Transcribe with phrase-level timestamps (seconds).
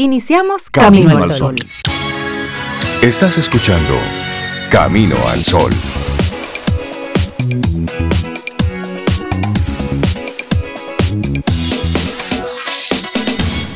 [0.00, 1.56] Iniciamos Camino, al Sol.
[3.02, 3.94] Estás escuchando
[4.70, 5.72] Camino al Sol.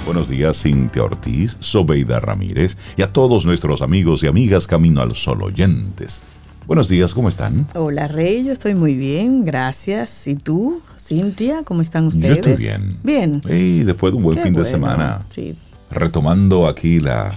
[0.04, 5.16] Buenos días, Cintia Ortiz, Sobeida Ramírez y a todos nuestros amigos y amigas Camino al
[5.16, 6.22] Sol oyentes.
[6.68, 7.66] Buenos días, ¿cómo están?
[7.74, 10.28] Hola Rey, yo estoy muy bien, gracias.
[10.28, 12.28] ¿Y tú, Cintia, cómo están ustedes?
[12.28, 12.96] Yo estoy bien.
[13.02, 13.42] Bien.
[13.48, 15.56] Y después de un buen Qué fin de semana, Sí.
[15.94, 17.30] Retomando aquí la,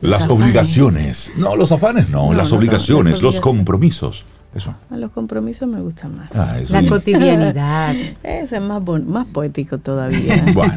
[0.00, 0.42] las afanes.
[0.42, 1.32] obligaciones.
[1.36, 4.24] No, los afanes no, No, las, no, obligaciones, los compromisos.
[4.54, 4.74] Eso.
[4.90, 6.30] A los compromisos me gustan más.
[6.34, 6.90] Ah, eso La bien.
[6.90, 7.94] cotidianidad.
[8.22, 10.42] Ese es más, bon- más poético todavía.
[10.54, 10.72] Bueno,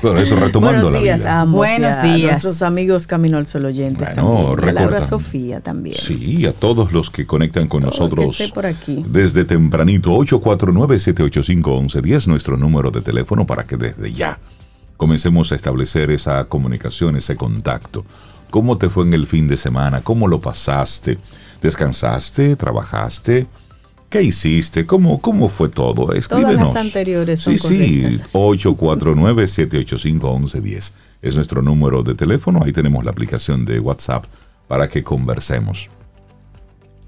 [0.00, 1.36] pero eso retomando Buenos la días vida.
[1.36, 1.58] a ambos.
[1.58, 2.30] Buenos y a días.
[2.30, 4.38] nuestros amigos Camino al Sol oyentes Bueno, también.
[4.38, 5.06] A Laura recuerda.
[5.06, 5.96] Sofía también.
[5.98, 9.04] Sí, a todos los que conectan con Todo nosotros esté por aquí.
[9.06, 14.38] desde tempranito, 849-785-1110, nuestro número de teléfono para que desde ya
[15.00, 18.04] comencemos a establecer esa comunicación, ese contacto.
[18.50, 20.02] ¿Cómo te fue en el fin de semana?
[20.02, 21.16] ¿Cómo lo pasaste?
[21.62, 22.54] ¿Descansaste?
[22.54, 23.46] ¿Trabajaste?
[24.10, 24.84] ¿Qué hiciste?
[24.84, 26.12] ¿Cómo, cómo fue todo?
[26.12, 26.74] Escríbenos.
[26.74, 28.30] las anteriores son Sí, sí, correctas.
[28.34, 30.92] 849-785-1110.
[31.22, 32.60] Es nuestro número de teléfono.
[32.62, 34.26] Ahí tenemos la aplicación de WhatsApp
[34.68, 35.88] para que conversemos.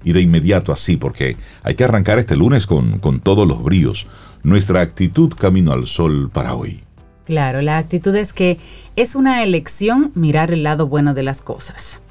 [0.03, 4.07] Y de inmediato así, porque hay que arrancar este lunes con, con todos los bríos.
[4.41, 6.81] Nuestra actitud camino al sol para hoy.
[7.25, 8.59] Claro, la actitud es que
[8.95, 12.01] es una elección mirar el lado bueno de las cosas.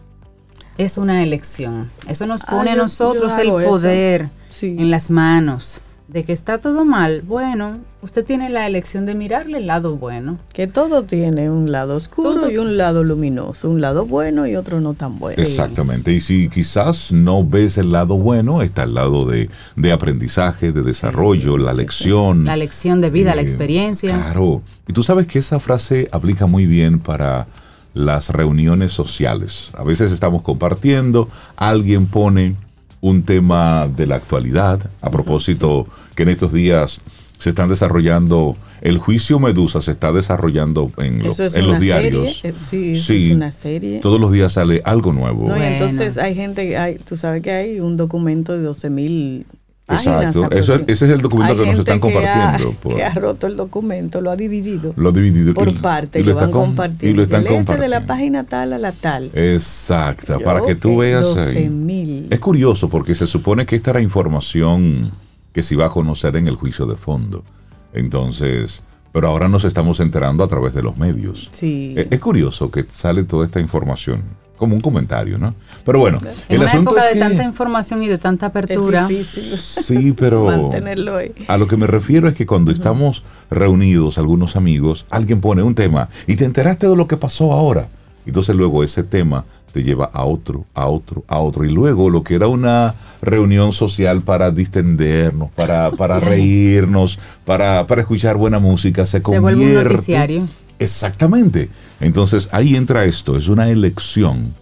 [0.78, 1.90] Es una elección.
[2.08, 4.68] Eso nos Ah, pone a yo- nosotros yo el poder Sí.
[4.78, 5.82] en las manos
[6.12, 7.22] de que está todo mal.
[7.22, 10.38] Bueno, usted tiene la elección de mirarle el lado bueno.
[10.52, 14.56] Que todo tiene un lado oscuro Todo- y un lado luminoso, un lado bueno y
[14.56, 15.42] otro no tan bueno.
[15.42, 16.12] Exactamente.
[16.12, 20.82] Y si quizás no ves el lado bueno, está el lado de, de aprendizaje, de
[20.82, 21.80] desarrollo, la sí, sí.
[21.82, 22.44] lección.
[22.44, 24.10] La lección de vida, la Eh, experiencia.
[24.10, 24.60] Claro.
[24.86, 27.46] Y tú sabes que esa frase aplica muy bien para
[27.94, 29.70] las reuniones sociales.
[29.78, 32.56] A veces estamos compartiendo, alguien pone
[33.02, 37.00] un tema de la actualidad, a propósito que en estos días
[37.38, 41.72] se están desarrollando, el juicio Medusa se está desarrollando en, lo- Eso es en una
[41.72, 42.36] los diarios.
[42.38, 42.50] serie.
[42.56, 43.98] eh, Sí, eso es una serie.
[44.00, 45.48] Todos los días sale algo nuevo.
[45.48, 45.64] No, Bueno.
[45.64, 49.46] entonces hay gente, hay, tú sabes que hay un documento de 12 mil
[49.86, 50.36] páginas.
[50.36, 50.56] Exacto.
[50.56, 52.72] Eso ese es el documento Hay que nos están que ha- compartiendo.
[52.80, 56.20] por- Que ha roto el documento, lo ha dividido lo ha dividido por y- parte,
[56.20, 57.08] y lo, está van com- compartiendo.
[57.08, 57.82] Y lo están compartiendo.
[57.82, 59.30] de la página tal a la tal.
[59.34, 61.54] Exacta, Yo, para que tú veas ahí.
[61.66, 62.28] 12,000.
[62.30, 65.10] Es curioso porque se supone que esta era información
[65.52, 67.44] que se iba a conocer en el juicio de fondo.
[67.92, 68.82] Entonces,
[69.12, 71.48] pero ahora nos estamos enterando a través de los medios.
[71.52, 71.94] Sí.
[71.96, 74.22] Es, es curioso que sale toda esta información,
[74.56, 75.54] como un comentario, ¿no?
[75.84, 76.18] Pero bueno,
[76.48, 77.20] En el una asunto época es de que...
[77.20, 79.06] tanta información y de tanta apertura.
[79.08, 80.44] Sí, pero...
[80.44, 81.32] mantenerlo ahí.
[81.48, 85.74] A lo que me refiero es que cuando estamos reunidos, algunos amigos, alguien pone un
[85.74, 87.88] tema y te enteraste de lo que pasó ahora.
[88.24, 91.64] Entonces luego ese tema te lleva a otro, a otro, a otro.
[91.64, 98.02] Y luego lo que era una reunión social para distendernos, para, para reírnos, para, para
[98.02, 99.56] escuchar buena música, se, Se convierte...
[99.56, 100.48] vuelve un noticiario.
[100.78, 101.68] Exactamente.
[102.00, 104.54] Entonces ahí entra esto, es una elección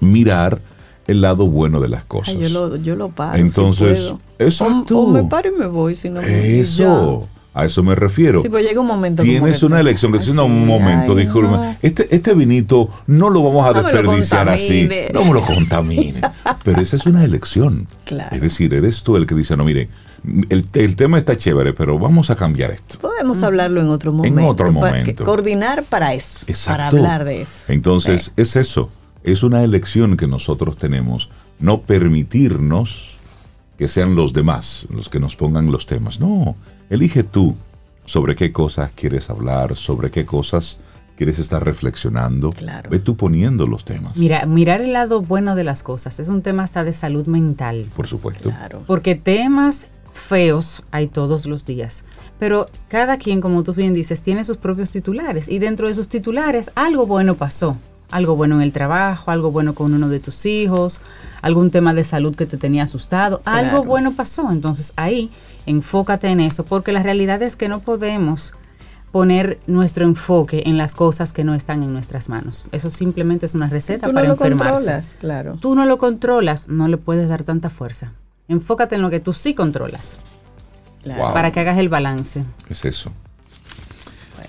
[0.00, 0.60] mirar
[1.06, 2.34] el lado bueno de las cosas.
[2.34, 3.38] Ay, yo, lo, yo lo paro.
[3.38, 4.20] Entonces, si puedo.
[4.38, 4.98] exacto.
[4.98, 5.96] O, o me paro y me voy.
[5.96, 8.40] Si no, Eso, a eso me refiero.
[8.40, 9.22] Sí, pues llega un momento.
[9.22, 11.76] Tienes una tú- elección que dice, no, un momento, ay, disculpe, no.
[11.82, 15.10] este, este vinito no lo vamos a No me lo desperdiciar así, contamine.
[15.12, 16.20] no me lo contamine.
[16.64, 17.86] Pero esa es una elección.
[18.04, 18.34] Claro.
[18.34, 19.88] Es decir, eres tú el que dice, no, mire,
[20.50, 22.98] el, el tema está chévere, pero vamos a cambiar esto.
[23.00, 24.46] Podemos hablarlo en otro momento.
[24.46, 25.24] otro para que- momento.
[25.24, 26.40] coordinar para eso.
[26.46, 26.96] Para Exacto.
[26.96, 27.64] hablar de eso.
[27.68, 28.90] Entonces, es eso.
[29.24, 31.28] Es una elección que nosotros tenemos.
[31.60, 33.10] No permitirnos
[33.78, 36.20] que sean los demás los que nos pongan los temas.
[36.20, 36.56] No,
[36.90, 37.56] elige tú
[38.04, 40.78] sobre qué cosas quieres hablar, sobre qué cosas
[41.16, 42.50] quieres estar reflexionando.
[42.50, 42.90] Claro.
[42.90, 44.16] Ve tú poniendo los temas.
[44.16, 47.86] Mira, mirar el lado bueno de las cosas es un tema hasta de salud mental.
[47.94, 48.50] Por supuesto.
[48.50, 48.82] Claro.
[48.86, 52.04] Porque temas feos hay todos los días.
[52.38, 55.48] Pero cada quien, como tú bien dices, tiene sus propios titulares.
[55.48, 57.76] Y dentro de sus titulares algo bueno pasó.
[58.10, 61.00] Algo bueno en el trabajo, algo bueno con uno de tus hijos,
[61.40, 63.40] algún tema de salud que te tenía asustado.
[63.46, 63.84] Algo Claro.
[63.84, 64.50] bueno pasó.
[64.52, 65.30] Entonces ahí
[65.66, 66.64] enfócate en eso.
[66.64, 68.52] Porque la realidad es que no podemos
[69.12, 72.64] poner nuestro enfoque en las cosas que no están en nuestras manos.
[72.72, 75.58] Eso simplemente es una receta Tú no para lo enfermarse controlas, claro.
[75.60, 78.12] tú no lo controlas, no le puedes dar tanta fuerza.
[78.48, 80.16] Enfócate en lo que tú sí controlas
[81.02, 81.24] claro.
[81.24, 81.32] Wow.
[81.34, 82.42] para que hagas el balance.
[82.66, 83.12] ¿Qué es eso?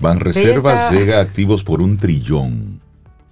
[0.00, 2.80] Banreservas está- llega a activos por un trillón.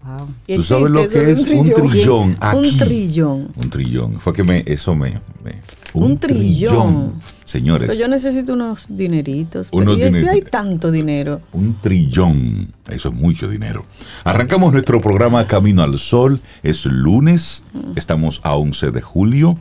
[0.04, 0.28] Wow.
[0.56, 2.28] ¿Tú sabes lo que es un trillón?
[2.30, 2.76] Un Aquí.
[2.76, 3.52] trillón.
[3.54, 4.18] Un trillón.
[4.18, 5.60] Fue que me, eso me, me,
[5.94, 7.14] Un, trillón.
[7.44, 7.88] Señores.
[7.88, 9.68] Pero yo necesito unos dineritos.
[9.70, 11.40] Unos pero ¿y si hay tanto dinero.
[11.52, 12.72] Un trillón.
[12.88, 13.84] Eso es mucho dinero.
[14.24, 16.40] Arrancamos nuestro programa Camino al Sol.
[16.64, 17.62] Es lunes.
[17.94, 19.58] Estamos a 11 de julio.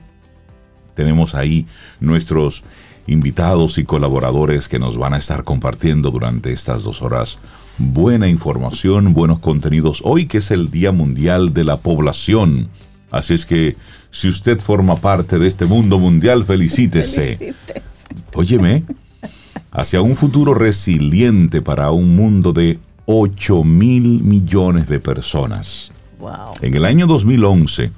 [0.95, 1.67] Tenemos ahí
[1.99, 2.63] nuestros
[3.05, 7.37] invitados y colaboradores que nos van a estar compartiendo durante estas dos horas
[7.77, 10.01] buena información, buenos contenidos.
[10.03, 12.69] Hoy que es el Día Mundial de la Población.
[13.09, 13.75] Así es que
[14.09, 17.37] si usted forma parte de este mundo mundial, felicítese.
[17.37, 17.81] Felicítese.
[18.33, 18.83] Óyeme,
[19.71, 25.91] hacia un futuro resiliente para un mundo de 8 mil millones de personas.
[26.19, 26.53] Wow.
[26.61, 27.91] En el año 2011,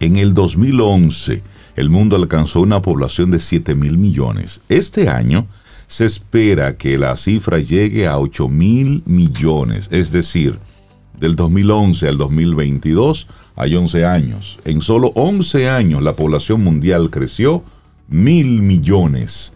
[0.00, 1.42] en el 2011,
[1.76, 4.60] el mundo alcanzó una población de 7 mil millones.
[4.68, 5.46] Este año
[5.88, 10.58] se espera que la cifra llegue a 8 mil millones, es decir,
[11.18, 13.26] del 2011 al 2022
[13.56, 14.58] hay 11 años.
[14.64, 17.64] En solo 11 años la población mundial creció
[18.06, 19.54] mil millones.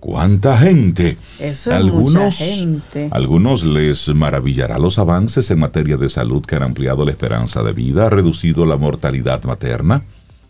[0.00, 1.16] ¿Cuánta gente?
[1.40, 3.08] Eso es mucha gente.
[3.10, 7.72] Algunos les maravillará los avances en materia de salud que han ampliado la esperanza de
[7.72, 10.04] vida, reducido la mortalidad materna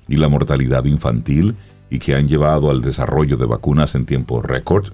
[0.07, 1.55] y la mortalidad infantil
[1.89, 4.93] y que han llevado al desarrollo de vacunas en tiempo récord.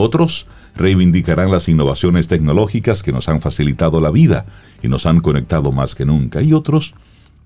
[0.00, 0.46] Otros
[0.76, 4.46] reivindicarán las innovaciones tecnológicas que nos han facilitado la vida
[4.80, 6.94] y nos han conectado más que nunca, y otros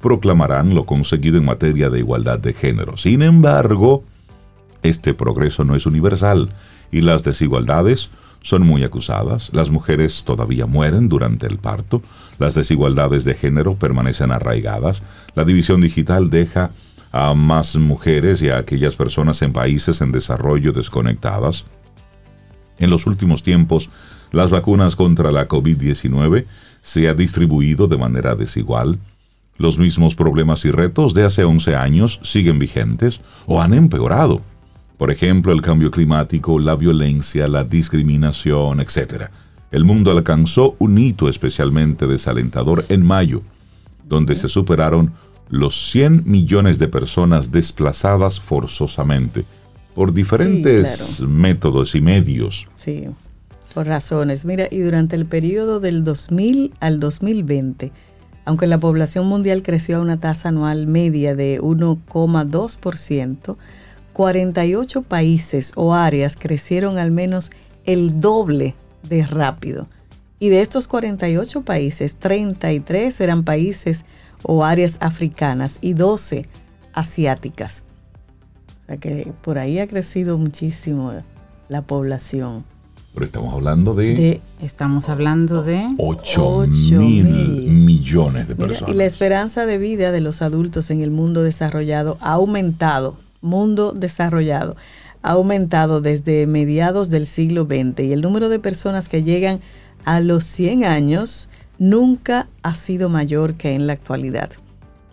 [0.03, 2.99] proclamarán lo conseguido en materia de igualdad de género.
[2.99, 4.05] Sin embargo,
[4.83, 6.51] este progreso no es universal
[6.91, 8.11] y las desigualdades
[8.43, 9.49] son muy acusadas.
[9.55, 12.03] Las mujeres todavía mueren durante el parto,
[12.39, 15.03] las desigualdades de género permanecen arraigadas,
[15.35, 16.73] la división digital deja
[17.13, 21.65] a más mujeres y a aquellas personas en países en desarrollo desconectadas.
[22.79, 23.91] En los últimos tiempos,
[24.33, 26.47] las vacunas contra la COVID-19
[26.81, 28.99] se han distribuido de manera desigual.
[29.59, 34.41] Los mismos problemas y retos de hace 11 años siguen vigentes o han empeorado.
[34.97, 39.25] Por ejemplo, el cambio climático, la violencia, la discriminación, etc.
[39.71, 43.43] El mundo alcanzó un hito especialmente desalentador en mayo,
[44.09, 45.13] donde se superaron
[45.51, 49.45] los 100 millones de personas desplazadas forzosamente
[49.95, 51.33] por diferentes claro.
[51.33, 52.69] métodos y medios.
[52.75, 53.07] Sí,
[53.75, 54.45] por razones.
[54.45, 57.93] Mira, y durante el periodo del 2000 al 2020,
[58.45, 63.57] aunque la población mundial creció a una tasa anual media de 1,2%,
[64.13, 67.51] 48 países o áreas crecieron al menos
[67.85, 68.75] el doble
[69.09, 69.89] de rápido.
[70.39, 74.05] Y de estos 48 países, 33 eran países
[74.43, 76.47] o áreas africanas y 12
[76.93, 77.87] asiáticas.
[78.93, 81.13] Sea que por ahí ha crecido muchísimo
[81.69, 82.65] la población.
[83.15, 87.67] Pero estamos hablando de, De, Estamos hablando de 8 Ocho mil mil.
[87.69, 88.95] millones de mira, personas.
[88.95, 93.17] y la esperanza de vida de los adultos en el mundo desarrollado ha aumentado.
[93.41, 94.77] Mundo desarrollado
[95.23, 99.61] ha aumentado desde mediados del siglo XX y el número de personas que llegan
[100.05, 101.49] a los 100 años
[101.79, 104.51] nunca ha sido mayor que en la actualidad.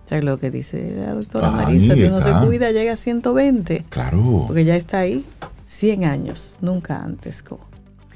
[0.09, 2.95] O sea, lo que dice la doctora Ahí Marisa, si uno se cuida llega a
[2.95, 4.45] 120, Claro.
[4.47, 5.23] porque ya está ahí
[5.67, 7.44] 100 años, nunca antes.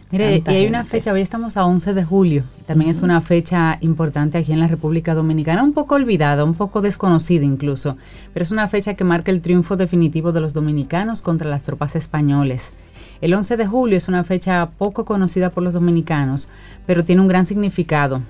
[0.09, 3.75] Mire, y hay una fecha, hoy estamos a 11 de julio, también es una fecha
[3.81, 7.95] importante aquí en la República Dominicana, un poco olvidada, un poco desconocida incluso,
[8.33, 11.95] pero es una fecha que marca el triunfo definitivo de los dominicanos contra las tropas
[11.95, 12.73] españoles.
[13.21, 16.49] El 11 de julio es una fecha poco conocida por los dominicanos,
[16.87, 18.21] pero tiene un gran significado.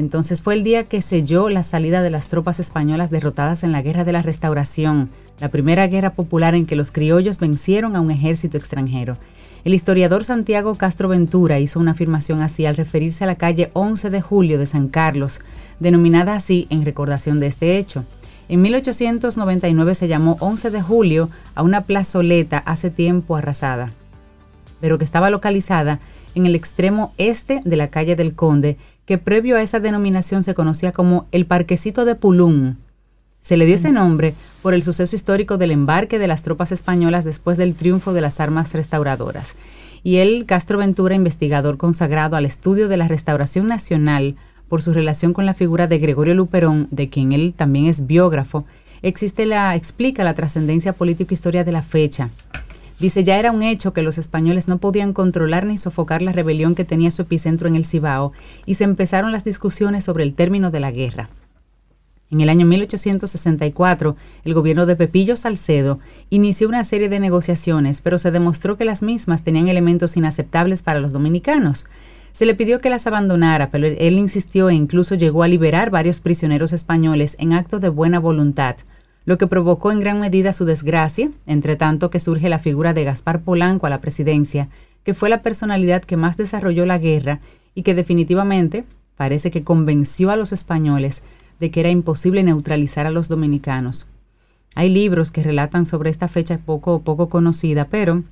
[0.00, 3.82] Entonces fue el día que selló la salida de las tropas españolas derrotadas en la
[3.82, 8.10] Guerra de la Restauración, la primera guerra popular en que los criollos vencieron a un
[8.10, 9.18] ejército extranjero.
[9.62, 14.08] El historiador Santiago Castro Ventura hizo una afirmación así al referirse a la calle 11
[14.08, 15.40] de julio de San Carlos,
[15.80, 18.06] denominada así en recordación de este hecho.
[18.48, 23.92] En 1899 se llamó 11 de julio a una plazoleta hace tiempo arrasada,
[24.80, 26.00] pero que estaba localizada
[26.34, 28.78] en el extremo este de la calle del Conde,
[29.10, 32.78] que previo a esa denominación se conocía como el Parquecito de Pulún.
[33.40, 37.24] Se le dio ese nombre por el suceso histórico del embarque de las tropas españolas
[37.24, 39.56] después del triunfo de las armas restauradoras.
[40.04, 44.36] Y él, Castro Ventura, investigador consagrado al estudio de la restauración nacional
[44.68, 48.64] por su relación con la figura de Gregorio Luperón, de quien él también es biógrafo,
[49.02, 52.30] explica la trascendencia político-historia de la fecha.
[53.00, 56.74] Dice, ya era un hecho que los españoles no podían controlar ni sofocar la rebelión
[56.74, 58.32] que tenía su epicentro en el Cibao
[58.66, 61.30] y se empezaron las discusiones sobre el término de la guerra.
[62.30, 68.18] En el año 1864, el gobierno de Pepillo Salcedo inició una serie de negociaciones, pero
[68.18, 71.86] se demostró que las mismas tenían elementos inaceptables para los dominicanos.
[72.32, 76.20] Se le pidió que las abandonara, pero él insistió e incluso llegó a liberar varios
[76.20, 78.76] prisioneros españoles en acto de buena voluntad.
[79.24, 83.04] Lo que provocó en gran medida su desgracia, entre tanto que surge la figura de
[83.04, 84.68] Gaspar Polanco a la presidencia,
[85.04, 87.40] que fue la personalidad que más desarrolló la guerra
[87.74, 88.84] y que definitivamente
[89.16, 91.22] parece que convenció a los españoles
[91.58, 94.08] de que era imposible neutralizar a los dominicanos.
[94.74, 98.22] Hay libros que relatan sobre esta fecha poco, poco conocida, pero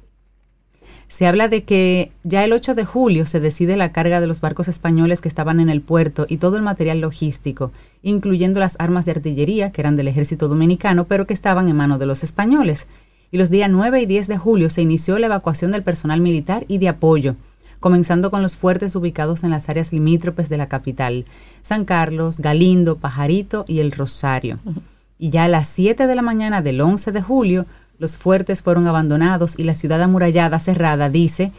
[1.08, 4.42] se habla de que ya el 8 de julio se decide la carga de los
[4.42, 7.72] barcos españoles que estaban en el puerto y todo el material logístico,
[8.02, 11.98] incluyendo las armas de artillería que eran del ejército dominicano, pero que estaban en manos
[11.98, 12.88] de los españoles.
[13.30, 16.64] Y los días 9 y 10 de julio se inició la evacuación del personal militar
[16.68, 17.36] y de apoyo,
[17.80, 21.24] comenzando con los fuertes ubicados en las áreas limítrofes de la capital,
[21.62, 24.58] San Carlos, Galindo, Pajarito y El Rosario.
[25.18, 27.66] Y ya a las 7 de la mañana del 11 de julio,
[27.98, 31.52] los fuertes fueron abandonados y la ciudad amurallada cerrada, dice,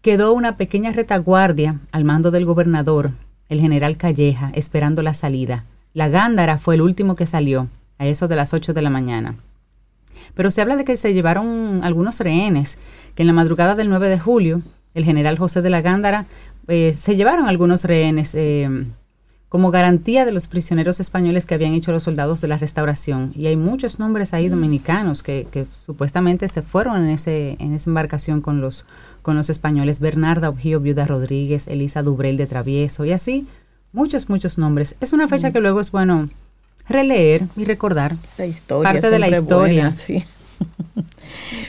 [0.00, 3.12] quedó una pequeña retaguardia al mando del gobernador,
[3.48, 5.64] el general Calleja, esperando la salida.
[5.92, 7.68] La Gándara fue el último que salió,
[7.98, 9.36] a eso de las 8 de la mañana.
[10.34, 12.78] Pero se habla de que se llevaron algunos rehenes,
[13.14, 14.62] que en la madrugada del 9 de julio,
[14.94, 16.26] el general José de la Gándara,
[16.68, 18.34] eh, se llevaron algunos rehenes.
[18.34, 18.86] Eh,
[19.48, 23.32] como garantía de los prisioneros españoles que habían hecho los soldados de la restauración.
[23.36, 28.40] Y hay muchos nombres ahí dominicanos que, supuestamente se fueron en, ese, en esa embarcación
[28.40, 28.86] con los,
[29.22, 30.00] con los españoles.
[30.00, 33.46] Bernarda Objío, Viuda Rodríguez, Elisa Dubrel de Travieso y así,
[33.92, 34.96] muchos, muchos nombres.
[35.00, 36.28] Es una fecha que luego es bueno
[36.88, 38.16] releer y recordar.
[38.38, 38.92] La historia.
[38.92, 39.92] Parte de la historia.
[39.92, 40.24] sí.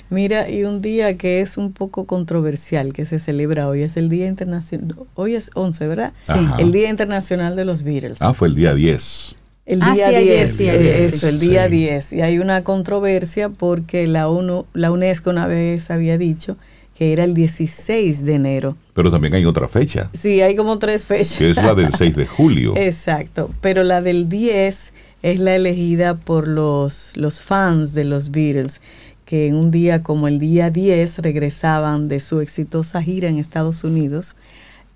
[0.10, 4.08] Mira, y un día que es un poco controversial que se celebra hoy es el
[4.10, 6.14] Día Internacional, hoy es 11, ¿verdad?
[6.24, 6.34] Sí.
[6.60, 8.22] El Día Internacional de los Beatles.
[8.22, 9.36] Ah, fue el día 10.
[9.66, 11.72] El Ah, día sí, ayer, 10, sí, eh, ayer, eso, el día Sí.
[11.72, 12.14] 10.
[12.14, 16.56] Y hay una controversia porque la, ONU, la UNESCO una vez había dicho
[16.98, 18.78] que era el 16 de enero.
[18.94, 21.38] Pero también hay otra fecha, Sí, hay como tres fechas.
[21.38, 22.74] que es la del 6 de julio.
[22.78, 28.80] Exacto, pero la del 10 es la elegida por los, los fans de los Beatles,
[29.28, 33.84] que en un día como el día 10 regresaban de su exitosa gira en Estados
[33.84, 34.38] Unidos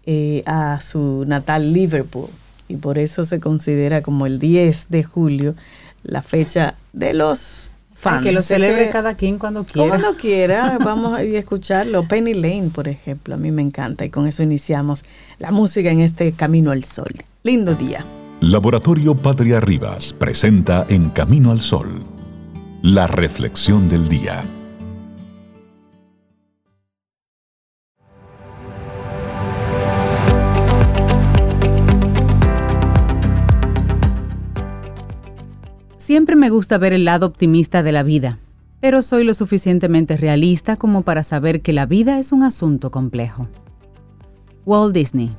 [0.06, 2.30] eh, a su natal Liverpool.
[2.70, 5.56] Y por eso se considera como el 10 de julio
[6.04, 8.24] la fecha de los fans.
[8.24, 9.90] que lo celebre que- cada quien cuando quiera.
[9.90, 12.08] cuando quiera, vamos a ir a escucharlo.
[12.08, 15.04] Penny Lane, por ejemplo, a mí me encanta y con eso iniciamos
[15.40, 17.14] la música en este Camino al Sol.
[17.44, 18.06] Lindo día.
[18.40, 21.90] Laboratorio Patria Rivas presenta En Camino al Sol,
[22.82, 24.44] la reflexión del día.
[35.98, 38.40] Siempre me gusta ver el lado optimista de la vida,
[38.80, 43.48] pero soy lo suficientemente realista como para saber que la vida es un asunto complejo.
[44.66, 45.36] Walt Disney.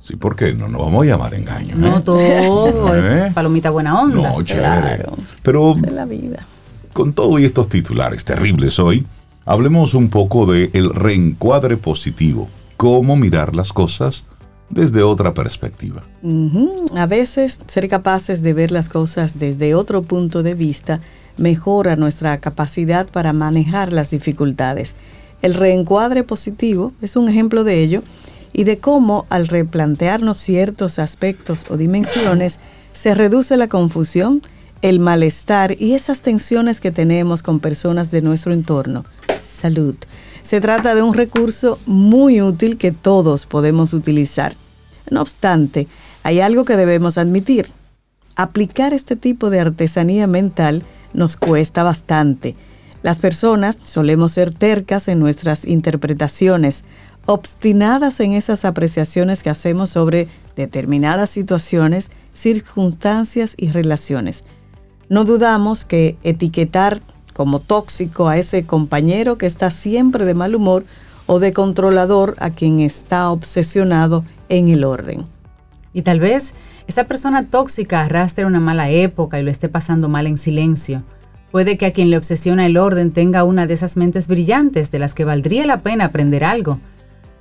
[0.00, 0.54] Sí, ¿por qué?
[0.54, 1.74] No nos vamos a llamar engaño.
[1.76, 2.02] No ¿eh?
[2.04, 3.26] todo ¿Eh?
[3.26, 4.30] es palomita buena onda.
[4.30, 4.98] No, chévere.
[4.98, 5.16] Claro.
[5.42, 6.38] Pero de la vida.
[6.94, 9.04] Con todo y estos titulares terribles hoy,
[9.44, 12.48] hablemos un poco de el reencuadre positivo.
[12.76, 14.24] Cómo mirar las cosas
[14.70, 16.04] desde otra perspectiva.
[16.22, 16.86] Ujú.
[16.96, 21.00] A veces ser capaces de ver las cosas desde otro punto de vista
[21.36, 24.94] mejora nuestra capacidad para manejar las dificultades.
[25.42, 28.02] El reencuadre positivo es un ejemplo de ello
[28.52, 32.60] y de cómo al replantearnos ciertos aspectos o dimensiones
[32.92, 34.42] se reduce la confusión,
[34.84, 39.06] el malestar y esas tensiones que tenemos con personas de nuestro entorno.
[39.42, 39.96] Salud.
[40.42, 44.54] Se trata de un recurso muy útil que todos podemos utilizar.
[45.10, 45.88] No obstante,
[46.22, 47.68] hay algo que debemos admitir.
[48.36, 50.82] Aplicar este tipo de artesanía mental
[51.14, 52.54] nos cuesta bastante.
[53.02, 56.84] Las personas solemos ser tercas en nuestras interpretaciones,
[57.24, 64.44] obstinadas en esas apreciaciones que hacemos sobre determinadas situaciones, circunstancias y relaciones.
[65.08, 67.00] No dudamos que etiquetar
[67.32, 70.84] como tóxico a ese compañero que está siempre de mal humor
[71.26, 75.26] o de controlador a quien está obsesionado en el orden.
[75.92, 76.54] Y tal vez
[76.86, 81.02] esa persona tóxica arrastre una mala época y lo esté pasando mal en silencio.
[81.50, 84.98] Puede que a quien le obsesiona el orden tenga una de esas mentes brillantes de
[84.98, 86.80] las que valdría la pena aprender algo.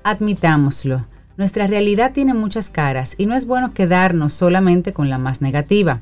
[0.03, 1.05] Admitámoslo,
[1.35, 6.01] nuestra realidad tiene muchas caras y no es bueno quedarnos solamente con la más negativa.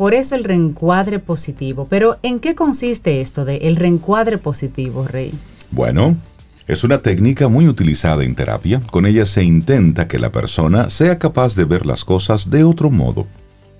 [0.00, 1.86] Por eso el reencuadre positivo.
[1.90, 5.34] Pero ¿en qué consiste esto de el reencuadre positivo, Rey?
[5.72, 6.16] Bueno,
[6.66, 8.80] es una técnica muy utilizada en terapia.
[8.90, 12.90] Con ella se intenta que la persona sea capaz de ver las cosas de otro
[12.90, 13.26] modo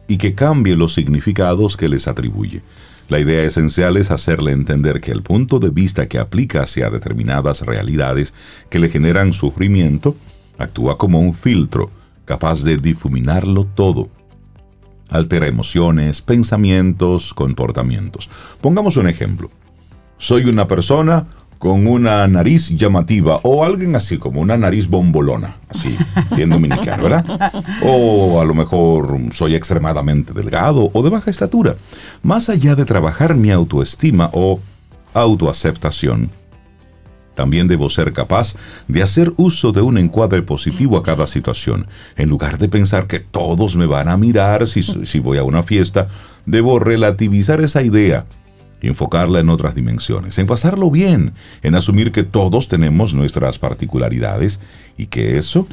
[0.09, 2.61] y que cambie los significados que les atribuye.
[3.09, 7.63] La idea esencial es hacerle entender que el punto de vista que aplica hacia determinadas
[7.63, 8.35] realidades
[8.69, 10.15] que le generan sufrimiento
[10.59, 11.91] actúa como un filtro
[12.27, 14.11] capaz de difuminarlo todo.
[15.11, 18.31] Altera emociones, pensamientos, comportamientos.
[18.61, 19.51] Pongamos un ejemplo.
[20.19, 21.27] Soy una persona
[21.61, 25.95] con una nariz llamativa o alguien así como una nariz bombolona, así,
[26.35, 27.53] bien dominicano, ¿verdad?
[27.83, 31.77] O a lo mejor soy extremadamente delgado o de baja estatura.
[32.23, 34.59] Más allá de trabajar mi autoestima o
[35.13, 36.31] autoaceptación,
[37.35, 38.55] también debo ser capaz
[38.89, 41.87] de hacer uso de un encuadre positivo a cada situación.
[42.17, 45.63] En lugar de pensar que todos me van a mirar si, si voy a una
[45.63, 46.09] fiesta,
[46.47, 48.27] debo relativizar esa idea
[48.83, 51.33] enfocarla en otras dimensiones, en pasarlo bien,
[51.63, 54.61] en asumir que todos tenemos nuestras particularidades
[54.97, 55.67] y que eso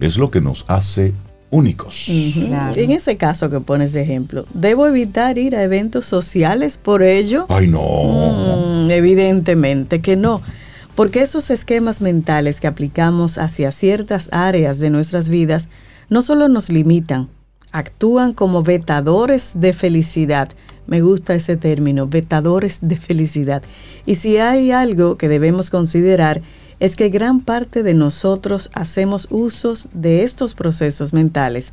[0.00, 1.12] es lo que nos hace
[1.50, 2.08] únicos.
[2.08, 7.46] En ese caso que pones de ejemplo, ¿debo evitar ir a eventos sociales por ello?
[7.48, 8.86] Ay, no.
[8.86, 10.42] Mm, evidentemente que no.
[10.94, 15.68] Porque esos esquemas mentales que aplicamos hacia ciertas áreas de nuestras vidas
[16.08, 17.28] no solo nos limitan,
[17.72, 20.50] actúan como vetadores de felicidad
[20.86, 23.62] me gusta ese término, vetadores de felicidad.
[24.06, 26.42] Y si hay algo que debemos considerar
[26.80, 31.72] es que gran parte de nosotros hacemos usos de estos procesos mentales.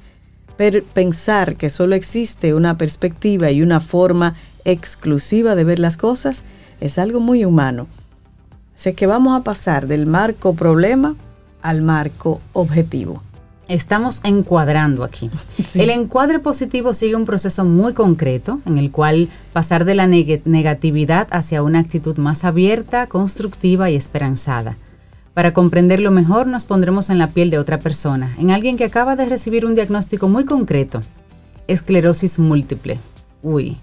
[0.58, 6.44] Pero pensar que solo existe una perspectiva y una forma exclusiva de ver las cosas
[6.80, 7.88] es algo muy humano.
[8.82, 11.16] Sé que vamos a pasar del marco problema
[11.62, 13.22] al marco objetivo
[13.68, 15.30] estamos encuadrando aquí.
[15.76, 21.28] El encuadre positivo sigue un proceso muy concreto en el cual pasar de la negatividad
[21.30, 24.78] hacia una actitud más abierta, constructiva y esperanzada.
[25.36, 29.16] Para comprenderlo mejor nos pondremos en la piel de otra persona, en alguien que acaba
[29.16, 31.04] de recibir un diagnóstico muy concreto,
[31.68, 32.98] esclerosis múltiple.
[33.44, 33.78] Uy.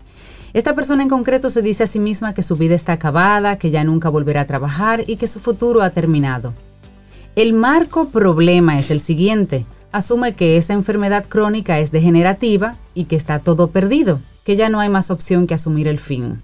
[0.53, 3.71] Esta persona en concreto se dice a sí misma que su vida está acabada, que
[3.71, 6.55] ya nunca volverá a trabajar y que su futuro ha terminado.
[7.37, 13.17] El marco problema es el siguiente asume que esa enfermedad crónica es degenerativa y que
[13.17, 16.43] está todo perdido, que ya no hay más opción que asumir el fin.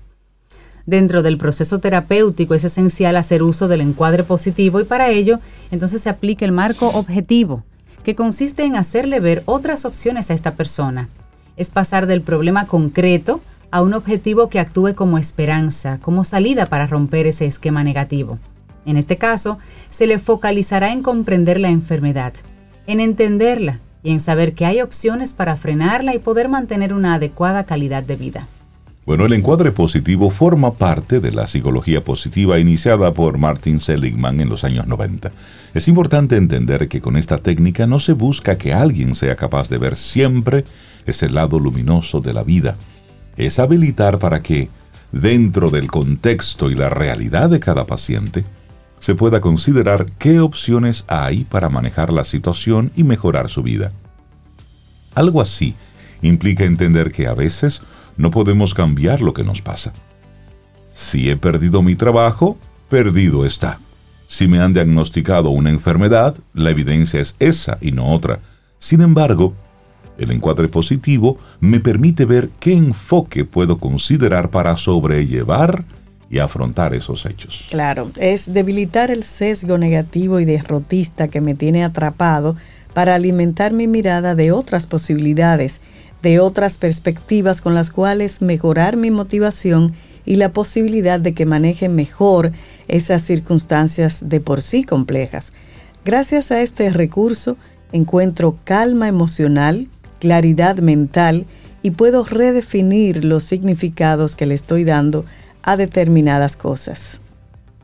[0.87, 6.03] Dentro del proceso terapéutico es esencial hacer uso del encuadre positivo y para ello entonces
[6.03, 7.65] se aplica el marco objetivo,
[8.03, 11.09] que consiste en hacerle ver otras opciones a esta persona.
[11.57, 13.41] Es pasar del problema concreto
[13.75, 18.38] a un objetivo que actúe como esperanza, como salida para romper ese esquema negativo.
[18.87, 19.59] En este caso,
[19.90, 22.35] se le focalizará en comprender la enfermedad,
[22.87, 27.64] en entenderla y en saber que hay opciones para frenarla y poder mantener una adecuada
[27.64, 28.46] calidad de vida.
[29.07, 34.51] Bueno, el encuadre positivo forma parte de la psicología positiva iniciada por Martin Seligman en
[34.51, 35.33] los años 90.
[35.75, 39.79] Es importante entender que con esta técnica no se busca que alguien sea capaz de
[39.79, 40.64] ver siempre
[41.07, 42.77] ese lado luminoso de la vida.
[43.37, 44.68] Es habilitar para que,
[45.12, 48.44] dentro del contexto y la realidad de cada paciente,
[49.01, 53.92] se pueda considerar qué opciones hay para manejar la situación y mejorar su vida.
[55.14, 55.75] Algo así
[56.23, 57.83] implica entender que a veces
[58.16, 59.92] no podemos cambiar lo que nos pasa.
[60.92, 62.57] Si he perdido mi trabajo,
[62.88, 63.79] perdido está.
[64.27, 68.40] Si me han diagnosticado una enfermedad, la evidencia es esa y no otra.
[68.79, 69.55] Sin embargo,
[70.18, 75.85] el encuadre positivo me permite ver qué enfoque puedo considerar para sobrellevar
[76.31, 77.66] y afrontar esos hechos.
[77.70, 82.57] Claro, es debilitar el sesgo negativo y derrotista que me tiene atrapado
[82.92, 85.81] para alimentar mi mirada de otras posibilidades,
[86.22, 89.92] de otras perspectivas con las cuales mejorar mi motivación
[90.24, 92.53] y la posibilidad de que maneje mejor
[92.88, 95.53] esas circunstancias de por sí complejas.
[96.05, 97.57] Gracias a este recurso
[97.92, 99.88] encuentro calma emocional,
[100.25, 101.45] claridad mental
[101.83, 105.27] y puedo redefinir los significados que le estoy dando
[105.63, 107.21] a determinadas cosas.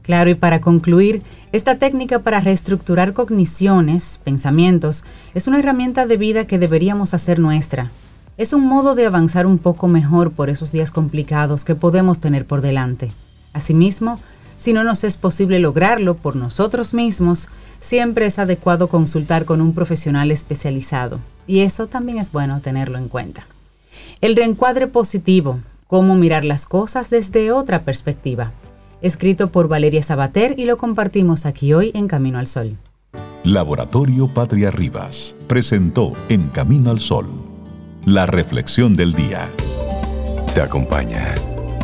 [0.00, 1.20] Claro, y para concluir,
[1.52, 7.90] esta técnica para reestructurar cogniciones, pensamientos, es una herramienta de vida que deberíamos hacer nuestra.
[8.38, 12.46] Es un modo de avanzar un poco mejor por esos días complicados que podemos tener
[12.46, 13.12] por delante.
[13.52, 14.18] Asimismo,
[14.60, 17.48] si no nos es posible lograrlo por nosotros mismos,
[17.80, 21.18] siempre es adecuado consultar con un profesional especializado.
[21.46, 23.46] Y eso también es bueno tenerlo en cuenta.
[24.20, 28.52] El reencuadre positivo, Cómo mirar las cosas desde otra perspectiva.
[29.02, 32.76] Escrito por Valeria Sabater y lo compartimos aquí hoy en Camino al Sol.
[33.42, 37.26] Laboratorio Patria Rivas presentó En Camino al Sol
[38.04, 39.48] la reflexión del día.
[40.54, 41.34] Te acompaña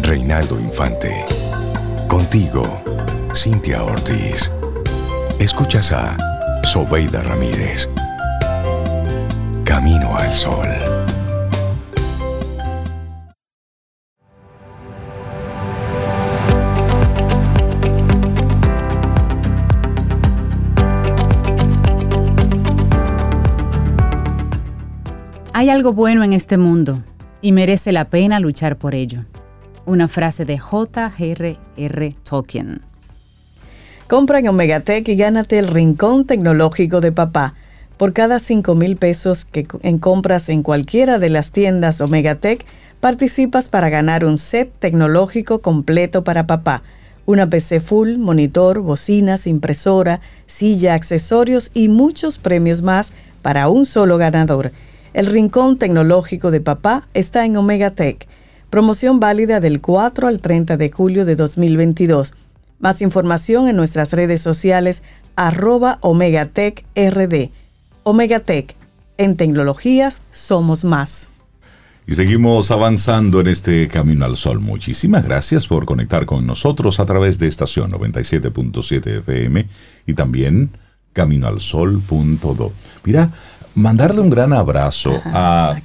[0.02, 1.45] Reinaldo Infante.
[2.08, 2.62] Contigo,
[3.34, 4.50] Cintia Ortiz.
[5.40, 6.16] Escuchas a
[6.62, 7.88] Sobeida Ramírez.
[9.64, 10.66] Camino al Sol.
[25.52, 27.02] Hay algo bueno en este mundo,
[27.40, 29.24] y merece la pena luchar por ello.
[29.86, 32.16] Una frase de J.R.R.
[32.28, 32.82] Tolkien.
[34.08, 37.54] Compra en Omegatech y gánate el rincón tecnológico de papá.
[37.96, 42.66] Por cada 5 mil pesos que en compras en cualquiera de las tiendas Omegatech,
[42.98, 46.82] participas para ganar un set tecnológico completo para papá.
[47.24, 54.18] Una PC full, monitor, bocinas, impresora, silla, accesorios y muchos premios más para un solo
[54.18, 54.72] ganador.
[55.14, 58.26] El Rincón Tecnológico de Papá está en Omegatech.
[58.70, 62.34] Promoción válida del 4 al 30 de julio de 2022.
[62.78, 65.02] Más información en nuestras redes sociales
[65.36, 67.50] arroba Omegatech RD.
[68.02, 68.74] Omegatech.
[69.18, 71.30] En tecnologías somos más.
[72.08, 74.60] Y seguimos avanzando en este Camino al Sol.
[74.60, 79.66] Muchísimas gracias por conectar con nosotros a través de estación 97.7 FM
[80.06, 80.70] y también
[81.12, 82.72] caminoalsol.do.
[83.04, 83.32] Mira,
[83.74, 85.82] mandarle un gran abrazo a, ¿A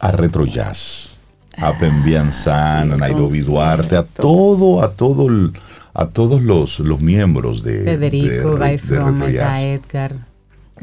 [0.00, 1.11] a Retro Jazz,
[1.58, 3.40] a Pembian San, sí, a Nairobi.
[3.40, 5.52] Duarte, a todo, a todo el-
[5.94, 9.58] a todos los, los miembros de, Federico, de, de Jazz.
[9.58, 10.16] Edgar,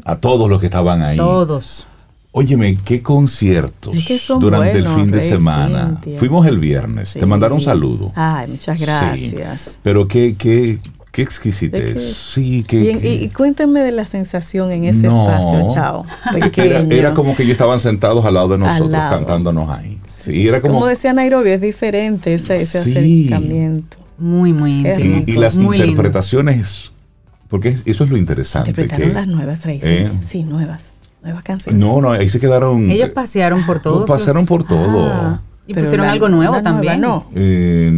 [0.04, 1.16] a todos los que estaban ahí.
[1.16, 1.86] todos.
[2.32, 6.00] Óyeme, qué conciertos Es que son durante el fin de semana.
[6.16, 7.14] Fuimos el viernes.
[7.14, 8.12] Te mandaron saludo.
[8.14, 8.84] Ay, muchas Sí.
[8.86, 9.80] gracias.
[9.82, 10.78] Pero qué, qué,
[11.12, 11.84] qué exquisitez.
[11.84, 12.80] Es que- sí, qué.
[12.80, 15.28] Y, en- y- y cuéntenme de la sensación en ese No.
[15.28, 16.06] espacio, chao.
[16.90, 19.16] era, como que ellos estaban sentados al lado de nosotros, lado.
[19.18, 19.98] cantándonos ahí.
[20.04, 20.74] Sí, era como.
[20.74, 22.90] Como decía Nairobi, es diferente ese, ese Sí.
[23.28, 23.96] acercamiento.
[24.18, 25.24] Muy, muy íntimo.
[25.26, 25.90] y, y las muy lindo.
[25.92, 26.92] interpretaciones.
[27.48, 28.70] Porque es- eso es lo interesante.
[28.70, 29.80] Interpretaron que- las nuevas, Rey.
[29.82, 30.90] eh, Sí, nuevas.
[31.22, 31.78] Nuevas canciones.
[31.80, 32.90] No, no, ahí se quedaron.
[32.90, 34.08] Ellos pasearon por todos.
[34.08, 35.06] pasaron los- por todo.
[35.12, 37.00] Ah, Y pero pusieron la- algo nuevo una nueva también.
[37.00, 37.26] no.
[37.34, 37.90] Eh,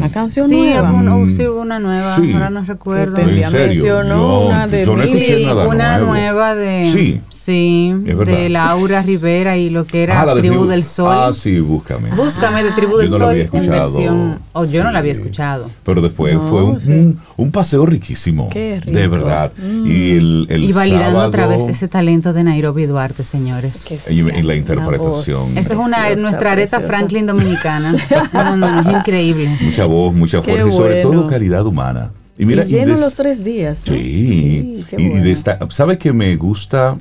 [0.00, 0.90] Una canción Sí, nueva.
[0.90, 2.32] una, Mm, sí, hubo una nueva, sí.
[2.32, 3.18] ahora no recuerdo.
[3.18, 3.50] ¿En serio?
[3.52, 6.12] mencionó Yo, una de yo no escuché Sí, nada una nuevo.
[6.12, 7.20] nueva de Sí.
[7.28, 8.32] sí, Es verdad.
[8.38, 11.08] de Laura Rivera y lo que era Ah, la de Tribu, del Sol.
[11.14, 12.10] Ah, sí, búscame.
[12.12, 15.12] Búscame de Tribu del Yo no la Sol en versión o yo no la había
[15.12, 15.70] escuchado.
[15.84, 16.90] Pero después No, fue un, sí.
[16.90, 18.48] un, un paseo riquísimo.
[18.48, 19.10] Qué De rico.
[19.16, 19.52] verdad.
[19.84, 23.84] Y el, el y validando sábado, otra vez ese talento de Nairobi Duarte, señores.
[24.08, 25.58] Y- la interpretación.
[25.58, 26.98] Eso es una nuestra Aretha preciosa.
[27.10, 27.94] Franklin dominicana.
[28.32, 29.56] No, no, no, es increíble.
[29.60, 32.12] Mucha voz, mucha fuerza y sobre todo calidad humana.
[32.38, 33.82] Y Y mira, lleno des- los tres días.
[33.86, 33.94] ¿no?
[33.94, 36.96] Sí, qué y, de esta- ¿sabes que me gusta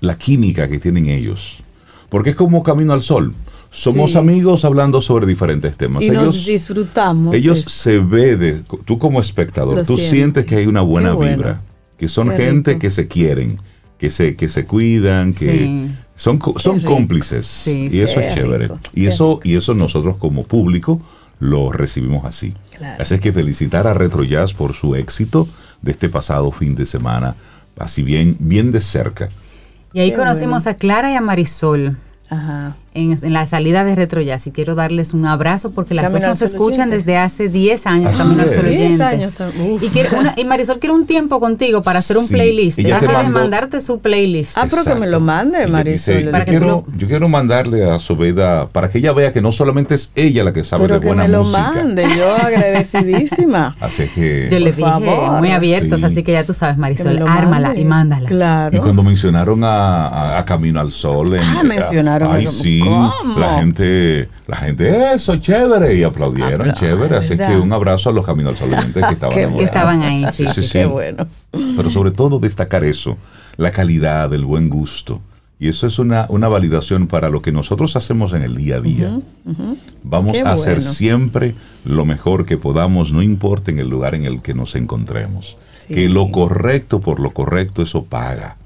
[0.00, 1.62] la química que tienen ellos?
[2.08, 3.34] Porque es como Camino al Sol.
[3.70, 4.18] Somos Sí.
[4.18, 6.02] amigos hablando sobre diferentes temas.
[6.02, 7.34] Y nos ellos disfrutamos.
[7.34, 7.70] ellos eso.
[7.70, 10.10] se ve de tú como espectador, Lo tú sientes.
[10.10, 11.36] sientes que hay una buena bueno.
[11.36, 11.60] vibra,
[11.98, 12.80] que son Qué gente rico.
[12.80, 13.58] que se quieren,
[13.98, 15.90] que se que se cuidan, que Sí.
[16.16, 18.64] Son co- son cómplices Sí, y eso es chévere.
[18.64, 21.00] rico, Y eso y eso nosotros como público
[21.38, 22.54] lo recibimos así.
[22.76, 23.00] Claro.
[23.02, 25.46] Así es que felicitar a Retro Jazz por su éxito
[25.82, 27.36] de este pasado fin de semana,
[27.78, 29.28] así bien bien de cerca.
[29.92, 30.74] Y ahí Qué conocimos bueno.
[30.74, 31.96] a Clara y a Marisol
[32.28, 32.76] Ajá.
[32.96, 36.20] En, en la salida de Retro Jazz y quiero darles un abrazo porque las Camino
[36.28, 36.96] dos nos escuchan oyente.
[36.96, 38.54] desde hace 10 años Así Camino al es.
[38.56, 39.00] Sol 10 oyentes.
[39.00, 39.82] años tam- uf.
[39.82, 42.78] y, quiere una- y Marisol quiere un tiempo contigo para hacer un Sí, playlist.
[42.78, 44.56] Deja de mandarte su playlist.
[44.58, 46.16] Ah, pero que me lo mande, Marisol.
[46.16, 49.40] dice, Para yo, que quiero, yo quiero mandarle a Sobeda para que ella vea que
[49.42, 51.72] no solamente es ella la que sabe Pero de que buena me lo música.
[51.74, 53.76] mande, yo agradecidísima.
[53.80, 55.38] Así que Yo le dije, favor.
[55.40, 56.06] muy abiertos, Sí.
[56.06, 57.80] así que ya tú sabes, Marisol, ármala mande.
[57.80, 58.26] y mándala.
[58.28, 58.76] Claro.
[58.76, 63.12] Y cuando mencionaron a, a- a Camino al Sol, en- Ah, mencionaron Ay, sí, ¿Cómo?
[63.38, 67.16] la gente, la gente, eso, chévere, y aplaudieron, Apla- chévere.
[67.16, 67.50] Así ¿verdad?
[67.52, 69.58] que un abrazo a los Camino al Sol oyentes que estaban enamorados.
[69.58, 70.46] Que estaban ahí, sí.
[70.46, 71.26] Sí, sí, Qué bueno.
[71.76, 73.16] Pero sobre todo destacar eso,
[73.56, 75.20] la calidad, el buen gusto.
[75.58, 78.80] Y eso es una, una validación para lo que nosotros hacemos en el día a
[78.80, 79.18] día.
[80.02, 80.92] Vamos Qué a hacer bueno.
[80.92, 85.56] siempre lo mejor que podamos, no importa en el lugar en el que nos encontremos.
[85.88, 85.94] Sí.
[85.94, 88.58] Que lo correcto por lo correcto, eso paga.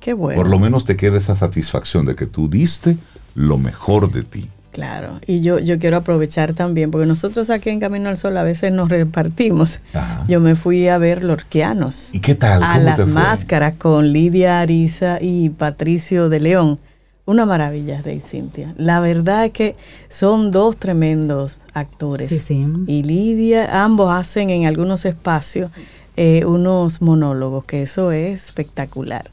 [0.00, 0.40] Qué bueno.
[0.40, 2.96] Por lo menos te queda esa satisfacción de que tú diste
[3.38, 4.48] lo mejor de ti.
[4.72, 8.42] Claro, y yo, yo quiero aprovechar también, porque nosotros aquí en Camino al Sol a
[8.42, 9.80] veces nos repartimos.
[9.94, 10.24] Ajá.
[10.28, 12.10] Yo me fui a ver Lorquianos.
[12.12, 12.62] ¿Y qué tal?
[12.62, 16.78] A ¿Cómo te las máscaras con Lidia Ariza y Patricio de León.
[17.26, 18.74] Una maravilla, Rey Cintia.
[18.76, 19.76] La verdad es que
[20.08, 22.28] son dos tremendos actores.
[22.28, 22.66] Sí, sí.
[22.86, 25.70] Y Lidia, ambos hacen en algunos espacios
[26.16, 29.30] eh, unos monólogos, que eso es espectacular.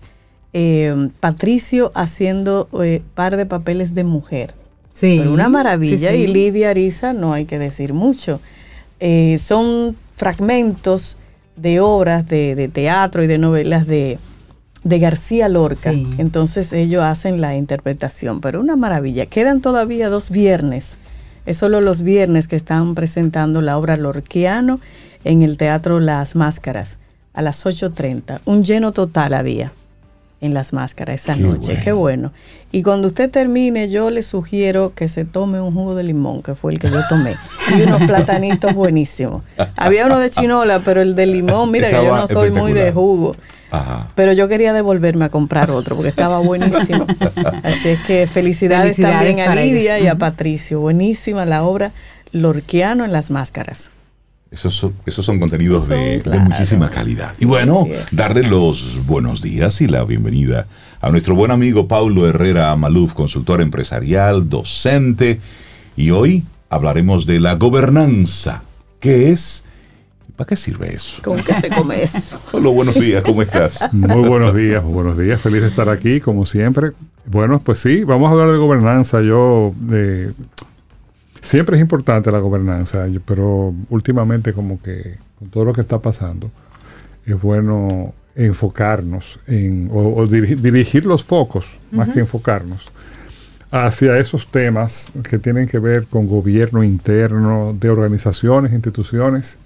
[0.57, 4.55] Eh, Patricio haciendo eh, par de papeles de mujer.
[4.93, 5.17] Sí.
[5.19, 6.11] Pero una maravilla.
[6.11, 6.23] Sí, sí.
[6.23, 8.39] Y Lidia Ariza, no hay que decir mucho.
[9.01, 11.17] Eh, son fragmentos
[11.57, 14.17] de obras de, de teatro y de novelas de,
[14.85, 15.91] de García Lorca.
[15.91, 16.07] Sí.
[16.19, 18.39] Entonces ellos hacen la interpretación.
[18.39, 19.25] Pero una maravilla.
[19.25, 20.99] Quedan todavía dos viernes.
[21.45, 24.79] Es solo los viernes que están presentando la obra Lorquiano
[25.25, 26.97] en el Teatro Las Máscaras
[27.33, 28.39] a las 8.30.
[28.45, 29.73] Un lleno total había
[30.45, 31.79] en las máscaras esa noche.
[31.83, 32.31] Qué bueno.
[32.71, 36.55] Y cuando usted termine, yo le sugiero que se tome un jugo de limón, que
[36.55, 37.35] fue el que yo tomé.
[37.77, 39.43] Y unos platanitos buenísimos.
[39.75, 42.91] Había uno de chinola, pero el de limón, mira que yo no soy muy de
[42.91, 43.35] jugo.
[44.15, 47.05] Pero yo quería devolverme a comprar otro porque estaba buenísimo.
[47.63, 50.79] Así es que felicidades, también a Lidia y a Patricio.
[50.79, 51.91] Buenísima la obra
[52.31, 53.91] Lorquiano en las máscaras.
[54.51, 57.33] Esos son, esos son contenidos de, muchísima calidad.
[57.39, 60.67] Y bueno, darle los buenos días y la bienvenida
[61.01, 65.39] a nuestro buen amigo Paulo Herrera Amaluf, consultor empresarial, docente.
[65.97, 68.61] Y hoy hablaremos de la gobernanza.
[68.99, 69.63] ¿Qué es?
[70.35, 71.21] ¿Para qué sirve eso?
[71.23, 72.39] ¿Cómo que se come eso?
[72.51, 73.79] Hola, buenos días, ¿cómo estás?
[73.93, 76.91] Muy buenos días, buenos días, feliz de estar aquí, como siempre.
[77.25, 79.21] Bueno, pues sí, vamos a hablar de gobernanza.
[79.21, 80.31] Yo eh,
[81.45, 86.49] Siempre es importante la gobernanza, pero últimamente como que con todo lo que está pasando,
[87.23, 92.87] es bueno enfocarnos en, o, dirigir, los focos, más que enfocarnos,
[93.69, 99.59] hacia esos temas que tienen que ver con gobierno interno, de organizaciones, instituciones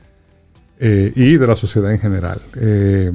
[0.81, 2.41] eh, y de la sociedad en general.
[2.57, 3.13] Eh,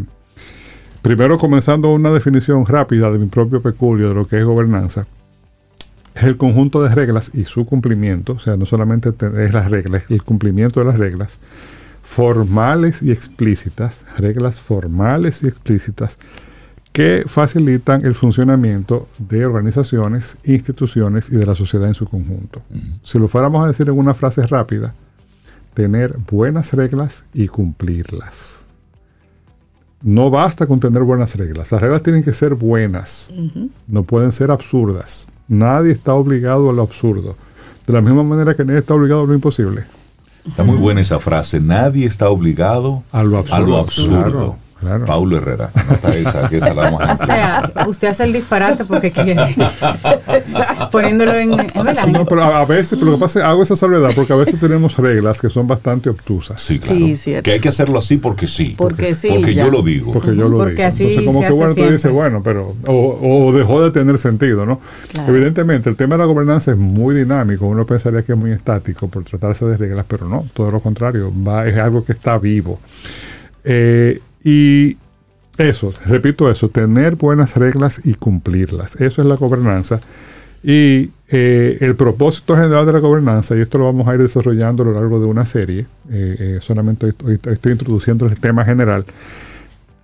[1.02, 5.06] primero comenzando una definición rápida de mi propio peculio de lo que es gobernanza
[6.14, 10.04] es el conjunto de reglas y su cumplimiento, o sea, no solamente es las reglas,
[10.04, 11.38] es el cumplimiento de las reglas,
[12.02, 16.18] formales y explícitas, reglas formales y explícitas,
[16.92, 22.62] que facilitan el funcionamiento de organizaciones, instituciones y de la sociedad en su conjunto.
[23.02, 24.94] Si lo fuéramos a decir en una frase rápida,
[25.74, 28.60] tener buenas reglas y cumplirlas.
[30.02, 33.32] No basta con tener buenas reglas, las reglas tienen que ser buenas,
[33.88, 35.26] no pueden ser absurdas.
[35.48, 37.36] Nadie está obligado a lo absurdo.
[37.86, 39.84] De la misma manera que nadie está obligado a lo imposible.
[40.46, 41.60] Está muy buena esa frase.
[41.60, 44.56] Nadie está obligado a lo absurdo.
[45.06, 45.70] Paulo Herrera.
[46.14, 49.56] esa, que esa la o sea, usted hace el disparate porque quiere.
[50.90, 54.10] Poniéndolo en, en No, pero a, veces, pero lo que pasa es hago esa salvedad
[54.14, 56.60] porque a veces tenemos reglas que son bastante obtusas.
[56.60, 57.42] Sí, claro.
[57.42, 58.74] que hay que hacerlo así porque sí.
[58.76, 59.28] Porque, sí.
[59.28, 60.12] Porque yo lo digo.
[60.12, 60.88] Porque yo lo porque digo.
[60.88, 62.74] Así Entonces, como que bueno, tú dices, bueno, pero.
[62.86, 64.80] O, dejó de tener sentido, ¿no?
[65.26, 67.66] Evidentemente, el tema de la gobernanza es muy dinámico.
[67.66, 71.32] Uno pensaría que es muy estático por tratarse de reglas, pero no, todo lo contrario.
[71.46, 72.80] Va, es algo que está vivo.
[73.64, 74.98] Eh, y
[75.56, 79.00] eso, repito eso, tener buenas reglas y cumplirlas.
[79.00, 80.00] Eso es la gobernanza.
[80.62, 84.82] Y eh, el propósito general de la gobernanza, y esto lo vamos a ir desarrollando
[84.82, 89.04] a lo largo de una serie, eh, eh, solamente estoy, estoy, introduciendo el tema general.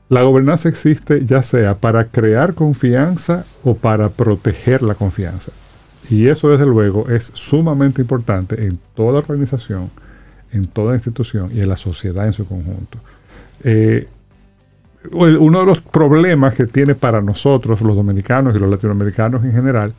[0.08, 5.52] La gobernanza existe ya sea para crear confianza o para proteger la confianza.
[6.08, 9.90] Y eso desde luego es sumamente importante en toda organización,
[10.52, 12.98] en toda institución y en la sociedad en su conjunto
[15.12, 19.94] uno de los problemas que tiene para nosotros, los dominicanos y los latinoamericanos en general,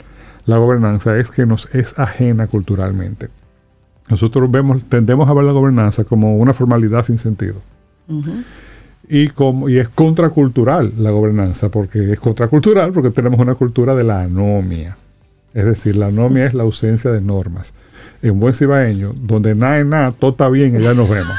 [0.46, 3.30] la gobernanza es que nos es ajena culturalmente.
[4.10, 7.62] Nosotros vemos, tendemos a ver la gobernanza como una formalidad sin sentido.
[9.08, 14.04] y, como, y es contracultural la gobernanza, porque es contracultural porque tenemos una cultura de
[14.04, 14.98] la anomia.
[15.54, 17.74] Es decir, la anomia es la ausencia de normas
[18.22, 21.36] en buen cibaeño, donde nada es nada, todo está bien y ya nos vemos.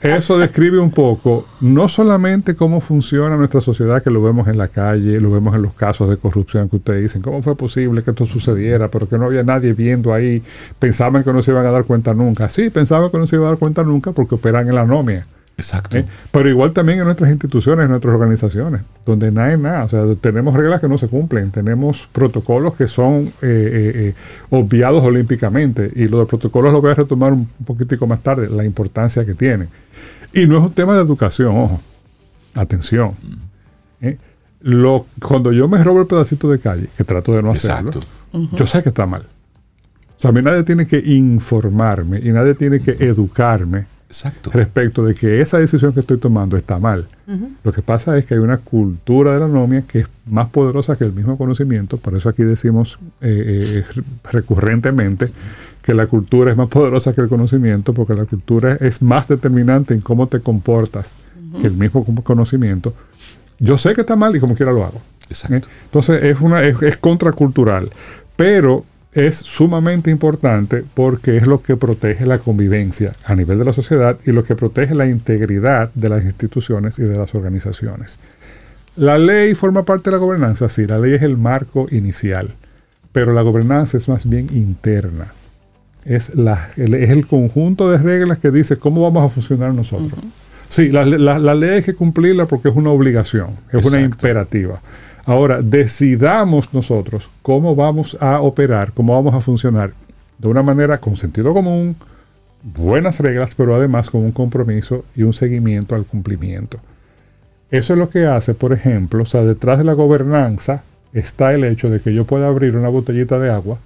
[0.00, 4.68] Eso describe un poco no solamente cómo funciona nuestra sociedad, que lo vemos en la
[4.68, 8.10] calle, lo vemos en los casos de corrupción que ustedes dicen, cómo fue posible que
[8.10, 10.42] esto sucediera, pero que no había nadie viendo ahí,
[10.78, 12.48] pensaban que no se iban a dar cuenta nunca.
[12.48, 15.26] Sí, pensaban que no se iban a dar cuenta nunca porque operan en la anomia.
[15.58, 15.98] Exacto.
[15.98, 16.04] ¿Eh?
[16.30, 19.84] Pero igual también en nuestras instituciones, en nuestras organizaciones, donde nada es nada.
[19.84, 24.14] O sea, tenemos reglas que no se cumplen, tenemos protocolos que son eh, eh,
[24.50, 25.90] obviados olímpicamente.
[25.96, 29.34] Y lo de protocolos lo voy a retomar un poquitico más tarde, la importancia que
[29.34, 29.68] tienen.
[30.32, 31.80] Y no es un tema de educación, ojo.
[32.54, 33.14] Atención.
[34.00, 34.08] Mm.
[34.60, 37.90] Lo, cuando yo me robo el pedacito de calle, que trato de no hacerlo,
[38.52, 39.22] yo sé que está mal.
[39.22, 44.50] O sea, a mí nadie tiene que informarme y nadie tiene que educarme Exacto.
[44.52, 47.06] respecto de que esa decisión que estoy tomando está mal.
[47.62, 50.96] Lo que pasa es que hay una cultura de la anomia que es más poderosa
[50.96, 55.30] que el mismo conocimiento, por eso aquí decimos eh, eh, recurrentemente
[55.82, 59.92] que la cultura es más poderosa que el conocimiento, porque la cultura es más determinante
[59.92, 61.16] en cómo te comportas
[61.60, 62.94] que el mismo conocimiento.
[63.58, 65.02] Yo sé que está mal y como quiera lo hago.
[65.28, 65.68] Exacto.
[65.68, 65.72] ¿Eh?
[65.84, 67.90] Entonces es, una, es contracultural,
[68.36, 73.72] pero es sumamente importante porque es lo que protege la convivencia a nivel de la
[73.72, 78.18] sociedad y lo que protege la integridad de las instituciones y de las organizaciones.
[78.96, 82.54] La ley forma parte de la gobernanza, sí, la ley es el marco inicial,
[83.12, 85.32] pero la gobernanza es más bien interna.
[86.04, 90.18] Es, la, el, es el conjunto de reglas que dice cómo vamos a funcionar nosotros.
[90.68, 94.80] Sí, la, la- la ley hay que cumplirla porque es una obligación, es una imperativa.
[95.28, 99.92] Ahora, decidamos nosotros cómo vamos a operar, cómo vamos a funcionar
[100.38, 101.96] de una manera con sentido común,
[102.62, 106.78] buenas reglas, pero además con un compromiso y un seguimiento al cumplimiento.
[107.70, 111.64] Eso es lo que hace, por ejemplo, o sea, detrás de la gobernanza está el
[111.64, 113.76] hecho de que yo pueda abrir una botellita de agua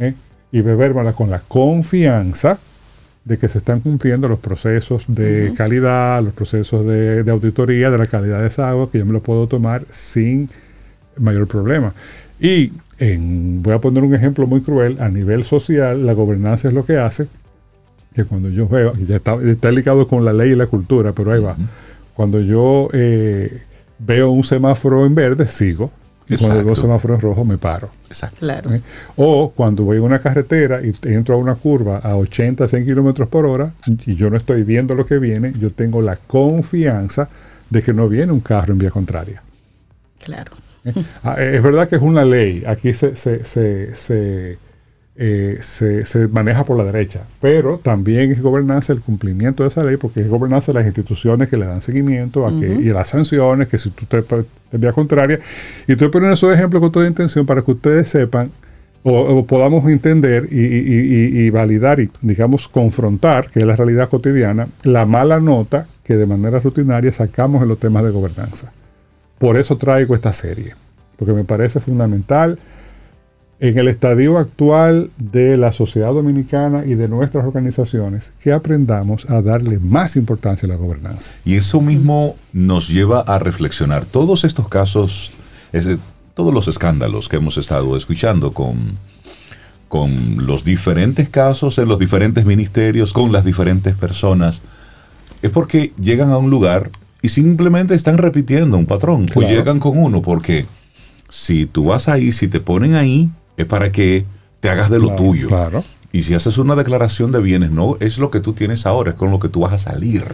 [0.00, 0.14] ¿eh?
[0.50, 2.58] y bebérmela con la confianza
[3.26, 7.98] de que se están cumpliendo los procesos de calidad, los procesos de, de auditoría de
[7.98, 10.48] la calidad de esa agua, que yo me lo puedo tomar sin
[11.18, 11.92] mayor problema.
[12.38, 16.74] Y en- voy a poner un ejemplo muy cruel, a nivel social, la gobernanza es
[16.74, 17.26] lo que hace
[18.14, 21.12] que cuando yo veo, y ya está, está ligado con la ley y la cultura,
[21.12, 21.56] pero ahí va,
[22.14, 23.60] cuando yo eh,
[23.98, 25.90] veo un semáforo en verde, sigo,
[26.38, 27.90] cuando veo semáforo en rojo, me paro.
[28.08, 28.38] Exacto.
[28.40, 28.74] Claro.
[28.74, 28.82] ¿eh?
[29.16, 33.28] O cuando voy en una carretera y entro a una curva a 80, 100 kilómetros
[33.28, 33.72] por hora
[34.04, 37.28] y yo no estoy viendo lo que viene, yo tengo la confianza
[37.70, 39.42] de que no viene un carro en vía contraria.
[40.22, 40.52] Claro.
[41.22, 44.58] Ah, eh, es verdad que es una ley, aquí se, se, se, se,
[45.18, 49.82] eh, se- se maneja por la derecha, pero también es gobernanza el cumplimiento de esa
[49.82, 53.68] ley, porque es gobernanza las instituciones que le dan seguimiento a que, y las sanciones,
[53.68, 54.44] que si tú te, te
[54.78, 55.40] vía contraria.
[55.86, 58.50] Y estoy poniendo esos ejemplos con toda intención para que ustedes sepan
[59.04, 63.76] o, o podamos entender y, y- y- y validar y, digamos, confrontar, que es la
[63.76, 68.72] realidad cotidiana, la mala nota que de manera rutinaria sacamos en los temas de gobernanza.
[69.38, 70.74] Por eso traigo esta serie,
[71.16, 72.58] porque me parece fundamental
[73.58, 79.40] en el estadio actual de la sociedad dominicana y de nuestras organizaciones que aprendamos a
[79.40, 81.32] darle más importancia a la gobernanza.
[81.44, 84.04] Y eso mismo nos lleva a reflexionar.
[84.04, 85.32] Todos estos casos,
[86.34, 88.98] todos los escándalos que hemos estado escuchando con,
[89.88, 94.60] con los diferentes casos en los diferentes ministerios, con las diferentes personas,
[95.40, 96.90] es porque llegan a un lugar
[97.22, 99.26] y simplemente están repitiendo un patrón.
[99.26, 99.46] Claro.
[99.46, 100.66] O llegan con uno, porque
[101.30, 104.24] si tú vas ahí, si te ponen ahí, es para que
[104.60, 105.48] te hagas de lo Claro, tuyo.
[105.48, 105.84] Claro.
[106.12, 109.16] Y si haces una declaración de bienes, no es lo que tú tienes ahora, es
[109.16, 110.24] con lo que tú vas a salir.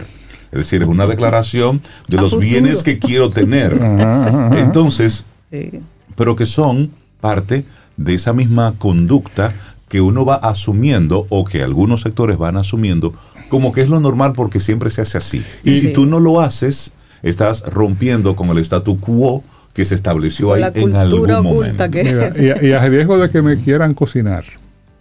[0.53, 2.49] Es decir, es una declaración de A los futuro.
[2.51, 3.73] bienes que quiero tener.
[3.83, 4.59] Ajá, ajá, ajá.
[4.61, 5.81] Entonces, Sí.
[6.15, 7.65] pero que son parte
[7.97, 9.53] de esa misma conducta
[9.89, 13.13] que uno va asumiendo o que algunos sectores van asumiendo
[13.51, 15.45] como que es lo normal porque siempre se hace así.
[15.65, 15.81] Y Sí.
[15.81, 20.63] si tú no lo haces, estás rompiendo con el statu quo que se estableció ahí
[20.63, 21.61] en algún cultura momento.
[21.67, 22.41] oculta que Mira, es.
[22.41, 24.45] y, a- y a riesgo de que me quieran cocinar,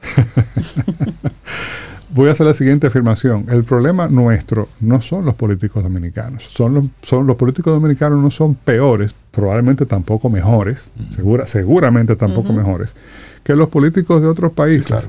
[2.14, 3.46] voy a hacer la siguiente afirmación.
[3.50, 6.44] El problema nuestro no son los políticos dominicanos.
[6.44, 12.54] Son los, son, los políticos dominicanos no son peores, probablemente tampoco mejores, segura, seguramente tampoco
[12.54, 12.96] mejores,
[13.44, 14.88] que los políticos de otros países.
[14.88, 15.08] claro.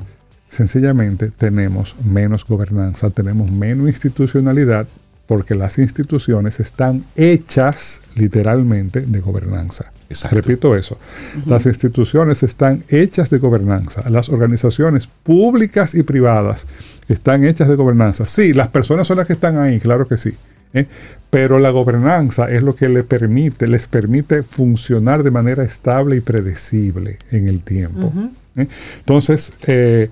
[0.49, 4.87] Sencillamente tenemos menos gobernanza, tenemos menos institucionalidad,
[5.27, 9.93] porque las instituciones están hechas literalmente de gobernanza.
[10.09, 10.37] Exacto.
[10.37, 10.99] Repito eso.
[11.47, 14.09] Las instituciones están hechas de gobernanza.
[14.11, 16.67] Las organizaciones públicas y privadas
[17.09, 18.27] están hechas de gobernanza.
[18.27, 20.35] Sí, las personas son las que están ahí, claro que sí.
[20.75, 20.87] ¿eh?
[21.31, 26.21] Pero la gobernanza es lo que le permite, les permite funcionar de manera estable y
[26.21, 28.13] predecible en el tiempo.
[28.57, 28.69] ¿eh?
[28.99, 30.11] Entonces, eh,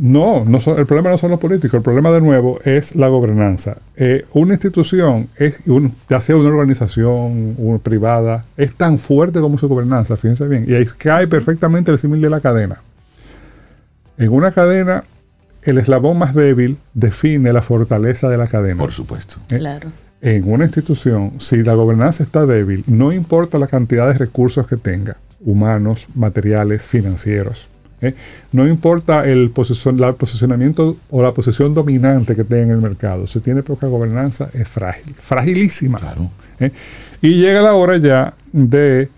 [0.00, 3.08] no, no son- el problema no son los políticos, el problema de nuevo es la
[3.08, 3.76] gobernanza.
[3.96, 9.58] Eh, una institución, es un- ya sea una organización una privada, es tan fuerte como
[9.58, 12.80] su gobernanza, fíjense bien, y ahí cae perfectamente el símil de la cadena.
[14.18, 15.04] En una cadena,
[15.62, 18.78] el eslabón más débil define la fortaleza de la cadena.
[18.78, 19.36] Por supuesto.
[19.48, 19.88] Claro.
[20.22, 24.76] En una institución, si la gobernanza está débil, no importa la cantidad de recursos que
[24.76, 27.68] tenga, humanos, materiales, financieros.
[28.02, 28.14] ¿Eh?
[28.52, 29.52] No importa el
[29.96, 33.26] la posicionamiento o la posición dominante que tenga en el mercado.
[33.26, 35.98] Si tiene poca gobernanza, es frágil, fragilísima.
[35.98, 36.30] Claro.
[36.58, 36.72] ¿eh?
[37.22, 39.08] Y llega la hora ya de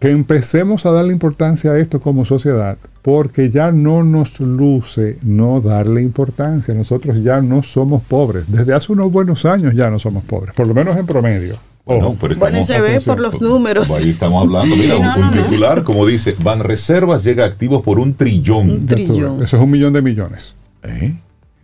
[0.00, 5.60] que empecemos a darle importancia a esto como sociedad, porque ya no nos luce no
[5.62, 6.74] darle importancia.
[6.74, 8.44] Nosotros ya no somos pobres.
[8.48, 11.58] Desde hace unos buenos años ya no somos pobres, por lo menos en promedio.
[11.86, 13.90] Bueno, pero Bueno, se ve por los números.
[13.90, 14.74] Ahí estamos hablando.
[14.74, 15.42] Mira, Sí, no, un, un no, no.
[15.42, 18.70] titular, como dice, Van Reservas llega activos por un trillón.
[18.70, 19.42] Un trillón.
[19.42, 20.54] Eso es un millón de millones.
[20.82, 21.14] ¿Eh?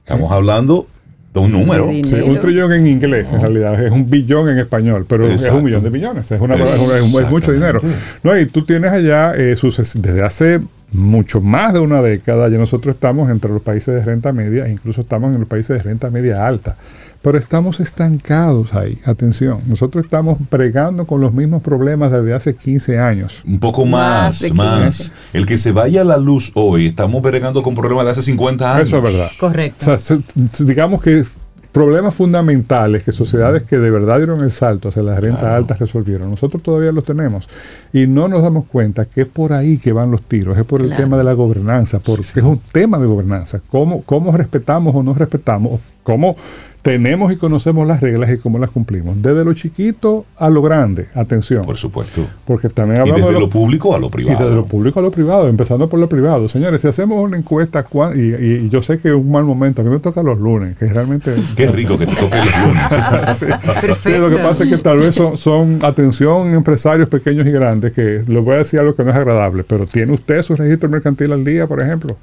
[0.05, 0.87] Estamos hablando
[1.33, 1.87] de un número.
[1.87, 5.33] De Sí, un trillón en inglés, en realidad, es un billón en español, pero es
[5.35, 5.59] Exacto.
[5.59, 7.81] un millón de millones, es, una, es, una- es es mucho dinero.
[8.23, 10.61] No, y tú tienes allá, eh, suces- desde hace
[10.93, 14.73] mucho más de una década, ya nosotros estamos entre los países de renta media, e
[14.73, 16.77] incluso estamos en los países de renta media alta,
[17.23, 22.99] pero estamos estancados ahí, atención, nosotros estamos bregando con los mismos problemas desde hace 15
[22.99, 23.43] años.
[23.47, 24.81] Un poco Más más, de más.
[24.99, 25.13] 15.
[25.35, 28.75] El que se vaya a la luz hoy, estamos bregando con problemas de hace 50
[28.75, 28.89] años.
[28.89, 29.29] Eso es verdad.
[29.39, 29.77] Correcto.
[29.81, 31.23] O sea, se- se- digamos que
[31.73, 36.29] problemas fundamentales que sociedades que de verdad dieron el salto hacia las rentas altas resolvieron.
[36.31, 37.49] Nosotros todavía los tenemos
[37.93, 40.81] y no nos damos cuenta que es por ahí que van los tiros, es por
[40.81, 43.61] el tema de la gobernanza, porque es un tema de gobernanza.
[43.69, 45.81] ¿Cómo, cómo respetamos o no respetamos?
[46.03, 46.35] ¿Cómo
[46.83, 49.21] tenemos y conocemos las reglas y cómo las cumplimos.
[49.21, 51.65] Desde lo chiquito a lo grande, atención.
[51.65, 52.27] Por supuesto.
[52.45, 54.39] Porque también hablamos y desde de lo, público a lo privado.
[54.39, 56.49] Y desde lo público a lo privado, empezando por lo privado.
[56.49, 59.85] Señores, si hacemos una encuesta, y, y, yo sé que es un mal momento, a
[59.85, 61.35] mí me toca los lunes, que realmente...
[61.57, 63.99] Qué rico que te toque los lunes.
[64.01, 64.11] sí.
[64.13, 68.25] lo que pasa es que tal vez son, son, atención, empresarios pequeños y grandes, que
[68.27, 71.33] les voy a decir algo que no es agradable, pero ¿tiene usted su registro mercantil
[71.33, 72.17] al día, por ejemplo?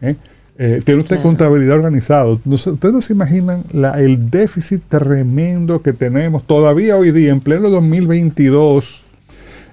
[0.00, 0.14] ¿Eh?
[0.62, 2.26] Eh, tiene usted contabilidad organizada.
[2.26, 9.02] Ustedes no se imaginan el déficit tremendo que tenemos todavía hoy día, en pleno 2022.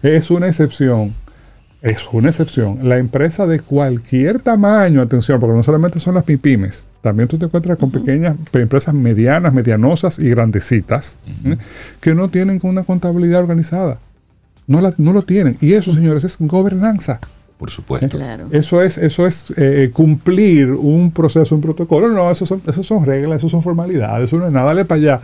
[0.01, 1.13] Es una excepción.
[1.81, 2.87] Es una excepción.
[2.87, 7.47] La empresa de cualquier tamaño, atención, porque no solamente son las pymes, también tú te
[7.47, 11.57] encuentras con pequeñas empresas medianas, medianosas y grandecitas ¿eh?
[11.99, 13.99] que no tienen una contabilidad organizada.
[14.67, 15.57] No, la, no lo tienen.
[15.59, 17.19] Y eso, señores, es gobernanza
[17.57, 18.19] por supuesto.
[18.51, 22.07] Eso es, eso es eh, cumplir un proceso, un protocolo.
[22.09, 25.01] No, eso son, eso son reglas, eso son formalidades, eso no es nada, dale para
[25.01, 25.21] allá.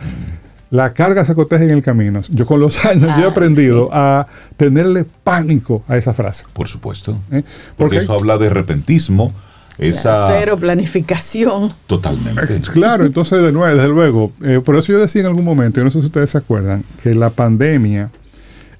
[0.70, 2.20] La carga se coteja en el camino.
[2.30, 4.26] Yo con los años yo he aprendido a
[4.56, 6.46] tenerle pánico a esa frase.
[6.52, 7.16] Por supuesto.
[7.30, 7.44] ¿Eh?
[7.76, 9.32] Porque, eso habla de repentismo.
[9.78, 10.26] Esa...
[10.26, 11.72] Cero planificación.
[11.86, 12.60] Totalmente.
[12.72, 15.84] Claro, entonces de nuevo, desde luego, eh, por eso yo decía en algún momento, yo
[15.84, 18.10] no sé si ustedes se acuerdan, que la pandemia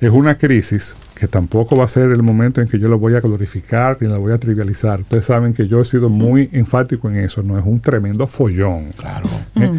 [0.00, 0.94] es una crisis
[1.25, 4.09] que tampoco va a ser el momento en que yo lo voy a glorificar ni
[4.09, 5.01] lo voy a trivializar.
[5.01, 8.93] Ustedes saben que yo he sido muy enfático en eso, no es un tremendo follón.
[8.93, 9.27] Claro.
[9.57, 9.70] ¿Eh?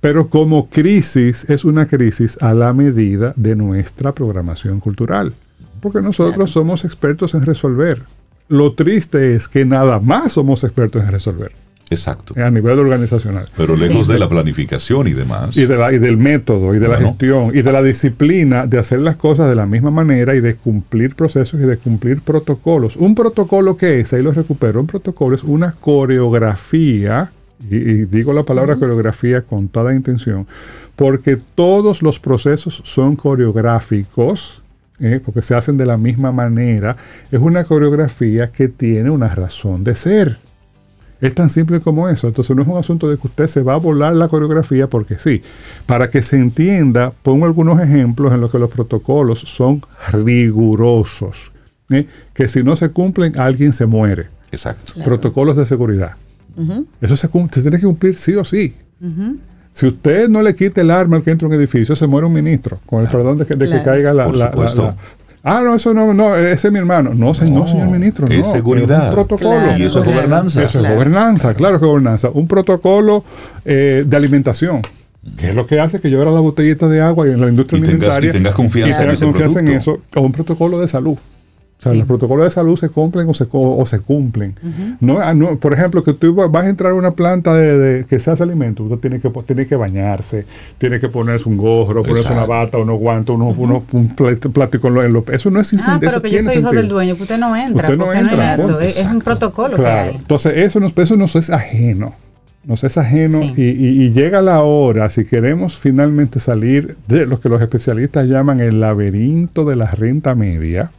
[0.00, 5.34] Pero como crisis es una crisis a la medida de nuestra programación cultural,
[5.82, 8.00] porque nosotros somos expertos en resolver.
[8.48, 11.52] Lo triste es que nada más somos expertos en resolver.
[11.90, 12.34] Exacto.
[12.40, 13.46] A nivel organizacional.
[13.56, 15.56] Pero lejos de la planificación y demás.
[15.56, 18.78] Y, de la, y del método, y de la gestión, y de la disciplina de
[18.78, 22.96] hacer las cosas de la misma manera y de cumplir procesos y de cumplir protocolos.
[22.96, 27.32] Un protocolo que es, ahí lo recupero, un protocolo es una coreografía,
[27.70, 30.46] y, digo la palabra coreografía con toda intención,
[30.94, 34.62] porque todos los procesos son coreográficos.
[35.00, 35.20] ¿eh?
[35.24, 36.96] porque se hacen de la misma manera,
[37.30, 40.38] es una coreografía que tiene una razón de ser.
[41.20, 42.28] Es tan simple como eso.
[42.28, 45.18] Entonces no es un asunto de que usted se va a volar la coreografía porque
[45.18, 45.42] sí.
[45.86, 51.50] Para que se entienda, pongo algunos ejemplos en los que los protocolos son rigurosos.
[51.90, 52.06] ¿eh?
[52.34, 54.28] Que si no se cumplen, alguien se muere.
[54.52, 54.94] Exacto.
[55.02, 56.16] Protocolos de seguridad.
[57.00, 58.74] Eso se, tiene que cumplir sí o sí.
[59.70, 62.26] Si usted no le quita el arma al que entra en un edificio, se muere
[62.26, 64.26] un ministro, con el perdón de que, caiga la,
[65.42, 67.14] Ah, no, eso no, no, ese es mi hermano.
[67.14, 68.26] No, señor ministro.
[68.28, 69.08] Es seguridad.
[69.08, 69.76] un protocolo.
[69.76, 70.62] y eso es gobernanza.
[70.62, 72.30] Eso es gobernanza, claro que es gobernanza.
[72.32, 73.24] Un protocolo
[73.64, 74.82] eh, de alimentación.
[75.36, 77.48] Que es lo que hace que yo abra la botellita de agua y en la
[77.48, 78.30] industria alimentaria.
[78.30, 79.98] y tengas confianza, en, confianza en eso.
[80.14, 81.18] O un protocolo de salud.
[81.78, 84.54] O sea, los protocolos de salud se cumplen o se, o se cumplen.
[85.22, 88.32] Ah, no, por ejemplo, que tú vas a entrar a una planta de, que se
[88.32, 90.44] hace alimento, usted tiene que, tiene que bañarse,
[90.78, 93.56] tiene que ponerse un gorro, ponerse una bata, unos guantes, unos,
[93.92, 97.16] un plástico en lo, Eso no es Ah, pero que yo soy hijo del dueño,
[97.18, 97.88] usted no entra.
[97.88, 98.36] Usted no entra.
[98.36, 100.16] No es, eso, es, un protocolo que hay.
[100.16, 102.14] Entonces, eso, no, eso nos es ajeno
[102.64, 107.48] nos es ajeno y, y, llega la hora, si queremos finalmente salir de lo que
[107.48, 110.90] los especialistas llaman el laberinto de la renta media,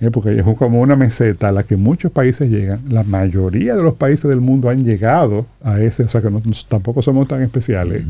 [0.00, 0.10] ¿eh?
[0.10, 2.80] porque es como una meseta a la que muchos países llegan.
[2.88, 6.28] La mayoría de los países del mundo han llegado a ese, o sea que
[6.68, 8.04] tampoco somos tan especiales.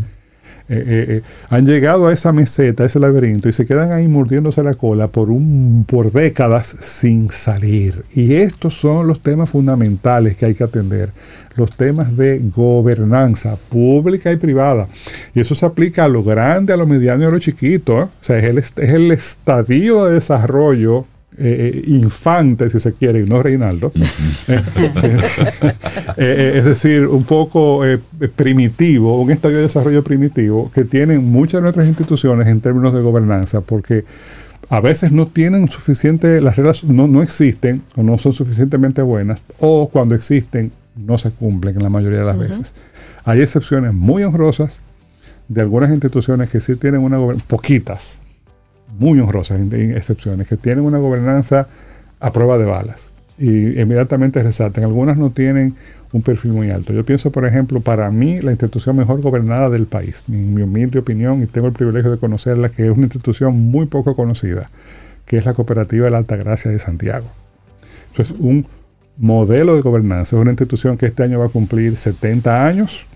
[0.70, 4.62] Eh, eh, han llegado a esa meseta, a ese laberinto, y se quedan ahí mordiéndose
[4.62, 8.04] la cola por, un, por décadas sin salir.
[8.12, 11.10] Y estos son los temas fundamentales que hay que atender,
[11.56, 14.88] los temas de gobernanza pública y privada.
[15.34, 17.96] Y eso se aplica a lo grande, a lo mediano y a lo chiquito.
[17.96, 21.06] O sea, es el, es el estadio de desarrollo
[21.40, 23.92] eh, infante, si se quiere, y no Reinaldo.
[26.20, 28.00] Eh, es decir, un poco eh,
[28.34, 33.00] primitivo, un estadio de desarrollo primitivo que tienen muchas de nuestras instituciones en términos de
[33.00, 34.04] gobernanza, porque
[34.68, 39.40] a veces no tienen suficiente, las reglas no, no existen o no son suficientemente buenas,
[39.60, 42.74] o cuando existen no se cumplen en la mayoría de las veces.
[43.24, 44.80] Hay excepciones muy honrosas
[45.48, 48.20] de algunas instituciones que sí tienen una poquitas,
[48.98, 51.68] muy honrosas, excepciones, que tienen una gobernanza
[52.20, 54.84] a prueba de balas y inmediatamente resaltan.
[54.84, 55.76] Algunas no tienen
[56.12, 56.92] un perfil muy alto.
[56.92, 60.98] Yo pienso, por ejemplo, para mí la institución mejor gobernada del país, en mi humilde
[60.98, 64.66] opinión, y tengo el privilegio de conocerla, que es una institución muy poco conocida,
[65.26, 67.26] que es la Cooperativa de la Altagracia de Santiago.
[68.12, 68.66] Eso es un
[69.18, 73.06] modelo de gobernanza, es una institución que este año va a cumplir 70 años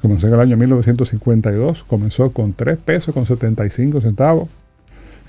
[0.00, 4.48] Comenzó en el año 1952, comenzó con 3 pesos con 75 centavos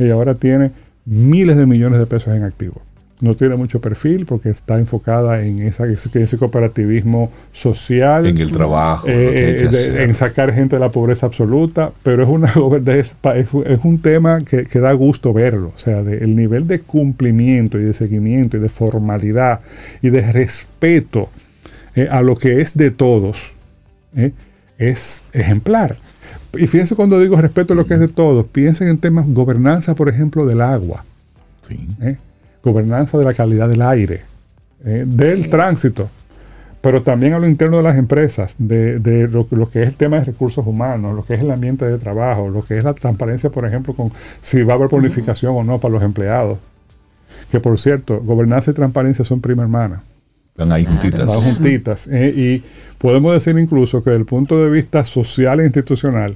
[0.06, 0.72] y ahora tiene
[1.06, 2.82] miles de millones de pesos en activos.
[3.20, 8.26] No tiene mucho perfil porque está enfocada en esa, ese cooperativismo social.
[8.26, 9.08] En el trabajo.
[9.08, 12.52] Eh, de, en sacar gente de la pobreza absoluta, pero es, una,
[13.36, 15.72] es, un tema que, que, da gusto verlo.
[15.76, 19.60] O sea, de, el nivel de cumplimiento y de seguimiento y de formalidad
[20.02, 21.30] y de respeto
[21.96, 23.52] eh, a lo que es de todos
[24.16, 24.32] eh,
[24.78, 25.98] es ejemplar.
[26.54, 29.96] Y fíjense cuando digo respeto a lo que es de todos, piensen en temas gobernanza,
[29.96, 31.06] por ejemplo, del agua.
[31.62, 31.88] Sí.
[32.02, 32.18] ¿eh?
[32.64, 34.22] gobernanza de la calidad del aire,
[34.86, 36.10] eh, del tránsito,
[36.82, 39.96] pero también a lo interno de las empresas, de, de lo, lo, que es el
[39.96, 42.94] tema de recursos humanos, lo que es el ambiente de trabajo, lo que es la
[42.94, 46.60] transparencia, por ejemplo, con si va a haber bonificación o no para los empleados.
[47.52, 50.04] Que por cierto, gobernanza y transparencia son prima hermana.
[50.54, 51.20] Están ahí juntitas.
[51.20, 52.08] Están juntitas.
[52.08, 52.64] Eh, y
[52.98, 56.36] podemos decir incluso que desde el punto de vista social e institucional,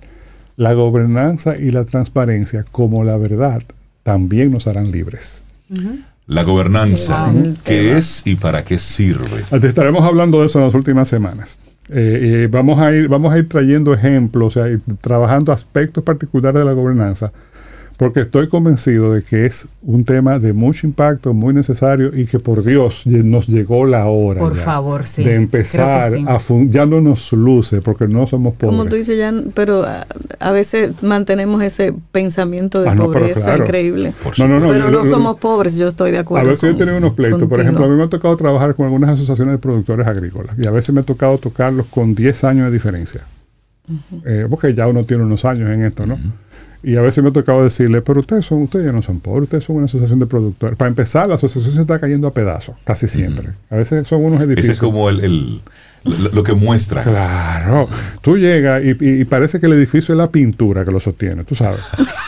[0.57, 3.61] la gobernanza y la transparencia, como la verdad,
[4.03, 5.43] también nos harán libres.
[5.70, 6.03] Uh -huh.
[6.28, 7.32] La gobernanza,
[7.63, 9.43] ¿qué es y para qué sirve?
[9.61, 11.59] Te estaremos hablando de eso en las últimas semanas.
[11.89, 16.59] Eh, eh, vamos, a ir, vamos a ir trayendo ejemplos, o sea, trabajando aspectos particulares
[16.59, 17.32] de la gobernanza,
[17.98, 22.39] porque estoy convencido de que es un tema de mucho impacto, muy necesario y que
[22.39, 24.39] por Dios nos llegó la hora.
[24.41, 25.24] Por ya favor, sí.
[25.24, 26.26] De empezar sí.
[26.28, 28.76] a ya no nos luce porque no somos pobres.
[28.78, 30.06] Como tú dices, ya, pero a,
[30.39, 33.64] a veces mantenemos ese pensamiento de Ah, no, pobreza claro.
[33.64, 34.14] increíble.
[34.38, 36.50] No, no, no, pero yo- no somos pobres, yo estoy de A acuerdo.
[36.50, 37.43] veces yo he tenido unos pleitos.
[37.48, 40.68] Por ejemplo, a mí me ha tocado trabajar con algunas asociaciones de productores agrícolas y
[40.68, 43.22] a veces me ha tocado tocarlos con 10 años de diferencia.
[44.26, 46.18] Eh, porque ya uno tiene unos años en esto, ¿no?
[46.88, 49.44] Y a veces me ha tocado decirle, pero ustedes son, ustedes ya no son pobres,
[49.44, 50.78] ustedes son una asociación de productores.
[50.78, 53.50] Para empezar, la asociación se está cayendo a pedazos, casi siempre.
[53.72, 54.66] A veces son unos edificios.
[54.66, 55.62] Ese es como el, el-
[56.04, 57.02] lo, lo que muestra.
[57.02, 57.90] Claro.
[58.22, 61.44] Tú llegas y, y- y parece que el edificio es la pintura que lo sostiene,
[61.44, 61.82] tú sabes.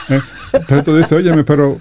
[0.10, 0.20] ¿Eh?
[0.54, 1.78] Entonces tú dices, óyeme, pero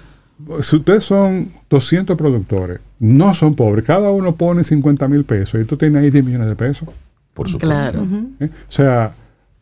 [0.61, 5.65] si ustedes son 200 productores, no son pobres, cada uno pone 50 mil pesos y
[5.65, 6.87] tú tienes ahí 10 millones de pesos.
[7.33, 7.67] Por supuesto.
[7.67, 8.05] Claro.
[8.39, 8.49] ¿eh?
[8.51, 9.13] O sea,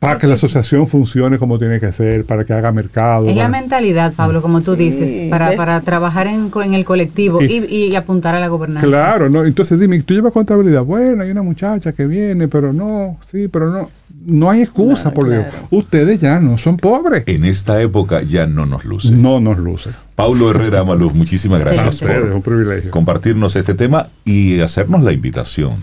[0.05, 3.27] para que la asociación funcione como tiene que ser, para que haga mercado.
[3.29, 7.41] Es la mentalidad, Pablo, como tú Sí, dices, para, para trabajar en, en el colectivo
[7.41, 8.87] y, Y- y apuntar a la gobernanza.
[8.87, 9.45] Claro, ¿no?
[9.45, 10.83] Entonces dime, tú llevas contabilidad.
[10.83, 13.89] Bueno, hay una muchacha que viene, pero no, sí, pero no.
[14.27, 15.45] No hay excusa, No, por Dios.
[15.49, 15.67] claro.
[15.71, 17.23] Ustedes ya no son pobres.
[17.27, 19.11] En esta época ya no nos luce.
[19.11, 19.91] No nos luce.
[20.15, 22.89] Paulo Herrera Maluz, muchísimas gracias un por privilegio.
[22.91, 25.75] compartirnos este tema y hacernos la invitación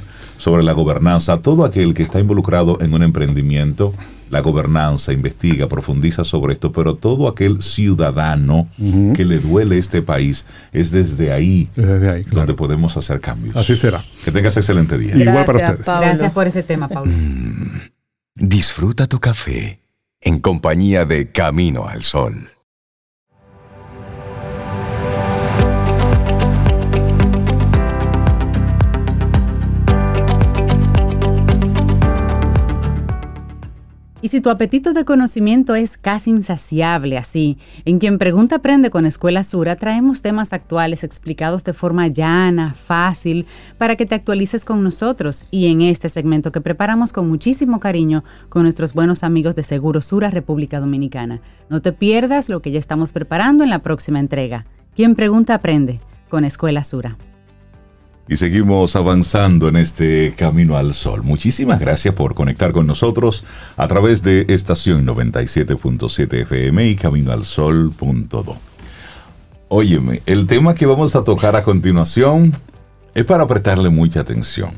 [0.42, 1.38] sobre la gobernanza.
[1.40, 3.94] Todo aquel que está involucrado en un emprendimiento,
[4.28, 8.66] la gobernanza, investiga, profundiza sobre esto, pero todo aquel ciudadano
[9.14, 12.38] que le duele este país, es desde ahí Desde ahí, claro.
[12.38, 13.54] donde podemos hacer cambios.
[13.54, 14.02] Así será.
[14.24, 15.16] Que tengas excelente día.
[15.16, 15.86] Igual para ustedes.
[15.86, 16.06] Pablo.
[16.08, 17.12] Gracias por este tema, Pablo.
[18.34, 19.80] Disfruta tu café
[20.20, 22.51] en compañía de Camino al Sol.
[34.24, 39.04] Y si tu apetito de conocimiento es casi insaciable, así, en quien pregunta aprende con
[39.04, 43.46] Escuela Sura, traemos temas actuales explicados de forma llana, fácil,
[43.78, 48.22] para que te actualices con nosotros y en este segmento que preparamos con muchísimo cariño
[48.48, 51.40] con nuestros buenos amigos de Seguro Sura República Dominicana.
[51.68, 54.66] No te pierdas lo que ya estamos preparando en la próxima entrega.
[54.94, 55.98] Quien pregunta aprende
[56.28, 57.16] con Escuela Sura.
[58.32, 61.22] Y seguimos avanzando en este camino al sol.
[61.22, 63.44] Muchísimas gracias por conectar con nosotros
[63.76, 68.56] a través de estación 97.7 FM y camino al sol.do.
[69.68, 72.52] Óyeme, el tema que vamos a tocar a continuación
[73.14, 74.72] es para prestarle mucha atención.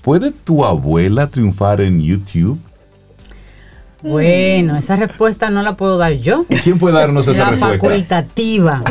[0.00, 2.58] ¿Puede tu abuela triunfar en YouTube?
[4.02, 6.44] Bueno, esa respuesta no la puedo dar yo.
[6.62, 7.78] ¿Quién puede darnos esa La respuesta?
[7.78, 8.82] facultativa.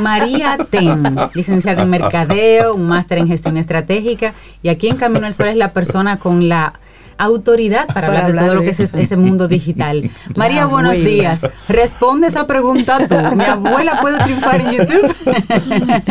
[0.00, 1.02] María Ten,
[1.34, 5.56] licenciada en Mercadeo, un máster en Gestión Estratégica y aquí en Camino al Sol es
[5.56, 6.74] la persona con la
[7.18, 10.10] autoridad para, hablar, de todo lo que es ese mundo digital.
[10.36, 11.08] María, La buenos abuela.
[11.10, 11.46] días.
[11.68, 13.16] Responde esa pregunta tú.
[13.36, 15.14] ¿Mi abuela puede triunfar en YouTube?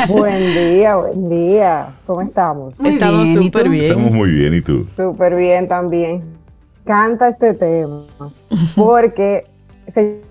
[0.09, 1.87] Buen día, buen día.
[2.07, 2.73] ¿Cómo estamos?
[2.79, 3.69] Muy Estamos bien, ¿y súper tú?
[3.69, 3.85] bien.
[3.85, 4.87] Estamos muy bien, ¿y tú?
[4.97, 6.34] Súper bien también.
[6.85, 8.01] Canta este tema.
[8.75, 9.45] Porque.
[9.93, 10.21] se-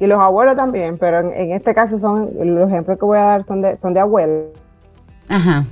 [0.00, 2.30] y los abuelos también, pero en, en este caso son.
[2.40, 4.46] Los ejemplos que voy a dar son de, son de abuelos.
[5.28, 5.64] Ajá.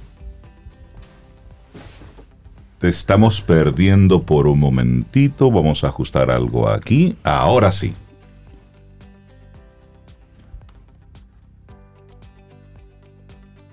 [2.78, 5.50] Te estamos perdiendo por un momentito.
[5.50, 7.16] Vamos a ajustar algo aquí.
[7.22, 7.94] Ahora sí.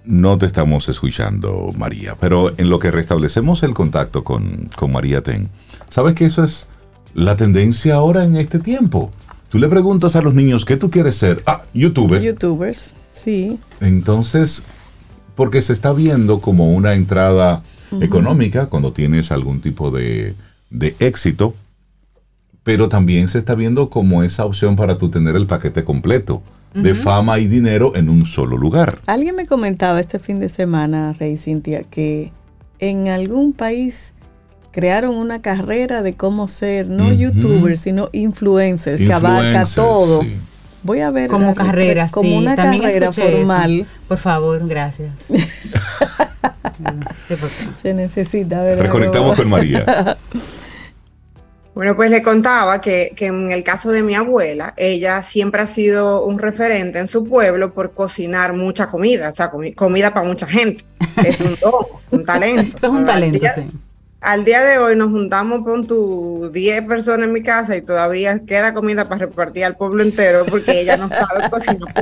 [0.09, 5.21] No te estamos escuchando, María, pero en lo que restablecemos el contacto con, con María
[5.21, 5.49] Ten,
[5.91, 6.67] ¿sabes que eso es
[7.13, 9.11] la tendencia ahora en este tiempo?
[9.49, 11.43] Tú le preguntas a los niños qué tú quieres ser.
[11.45, 12.23] Ah, youtuber.
[12.23, 13.59] Youtubers, sí.
[13.81, 14.63] Entonces,
[15.35, 17.61] porque se está viendo como una entrada
[18.01, 20.33] económica cuando tienes algún tipo de,
[20.71, 21.53] de éxito,
[22.63, 26.41] pero también se está viendo como esa opción para tú tener el paquete completo
[26.73, 28.93] de fama y dinero en un solo lugar.
[29.07, 32.31] Alguien me comentaba este fin de semana, Rey Cintia, que
[32.79, 34.13] en algún país
[34.71, 40.21] crearon una carrera de cómo ser no youtubers, sino influencers, que abarca todo.
[40.21, 40.35] sí.
[40.81, 42.37] Voy a ver Como carrera, como sí.
[42.37, 43.21] una También carrera eso.
[43.21, 43.85] formal.
[44.07, 45.11] Por favor, gracias.
[47.81, 48.79] Se necesita ver.
[48.79, 49.85] Reconectamos con María.
[51.79, 55.65] Bueno, pues le contaba que, que en el caso de mi abuela, ella siempre ha
[55.65, 60.27] sido un referente en su pueblo por cocinar mucha comida, o sea, comi- comida para
[60.27, 60.83] mucha gente.
[61.23, 62.63] Es un don, un talento.
[62.75, 63.65] Eso es un Al talento, día- sí.
[64.19, 68.39] Al día de hoy nos juntamos con tu 10 personas en mi casa y todavía
[68.45, 71.93] queda comida para repartir al pueblo entero porque ella no sabe cocinar.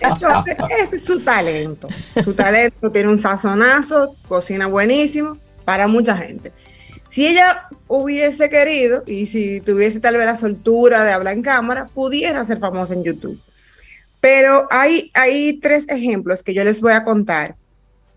[0.00, 1.88] Entonces, ese es su talento.
[2.24, 5.36] Su talento tiene un sazonazo, cocina buenísimo
[5.66, 6.52] para mucha gente.
[7.08, 11.86] Si ella hubiese querido y si tuviese tal vez la soltura de hablar en cámara,
[11.86, 13.40] pudiera ser famosa en YouTube.
[14.20, 17.54] Pero hay, tres ejemplos que yo les voy a contar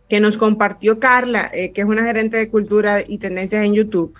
[0.07, 4.15] que nos compartió Carla, eh, que es una gerente de cultura y tendencias en YouTube,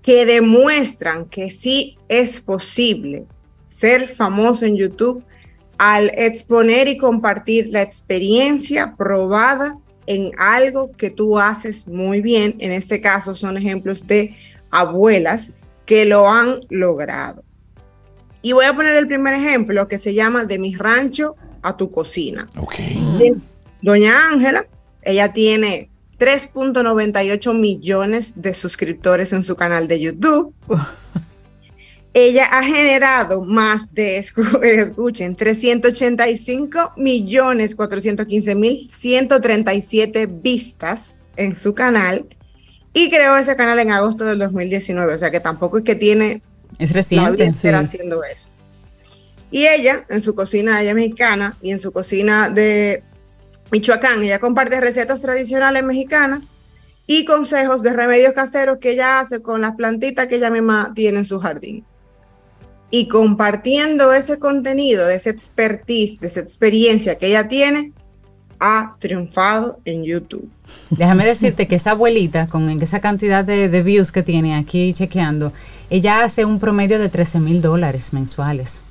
[0.00, 3.26] que demuestran que sí es posible
[3.66, 5.22] ser famoso en YouTube
[5.76, 9.76] al exponer y compartir la experiencia probada
[10.06, 12.56] en algo que tú haces muy bien.
[12.58, 14.36] En este caso son ejemplos de
[14.70, 15.52] abuelas
[15.84, 17.42] que lo han logrado.
[18.42, 21.90] Y voy a poner el primer ejemplo que se llama De mi rancho a tu
[21.90, 22.48] cocina.
[22.56, 22.74] Ok.
[23.20, 23.50] Es
[23.82, 24.66] Doña Ángela,
[25.02, 30.54] ella tiene 3.98 millones de suscriptores en su canal de YouTube.
[32.18, 41.74] Ella ha generado más de, escu- escuchen, 385 millones 415 mil 137 vistas en su
[41.74, 42.24] canal
[42.94, 46.40] y creó ese canal en agosto del 2019, o sea que tampoco es que tiene
[46.78, 47.52] Es reciente.
[47.52, 47.68] sí.
[47.68, 48.48] haciendo eso.
[49.50, 53.02] Y ella, en su cocina, ella es mexicana, y en su cocina de
[53.70, 56.44] Michoacán, ella comparte recetas tradicionales mexicanas
[57.06, 61.18] y consejos de remedios caseros que ella hace con las plantitas que ella misma tiene
[61.18, 61.84] en su jardín.
[62.90, 67.92] Y compartiendo ese contenido, de esa expertise, de esa experiencia que ella tiene,
[68.60, 70.48] ha triunfado en YouTube.
[70.90, 75.52] Déjame decirte que esa abuelita, con esa cantidad de, de views que tiene aquí chequeando,
[75.90, 78.82] ella hace un promedio de 13 mil dólares mensuales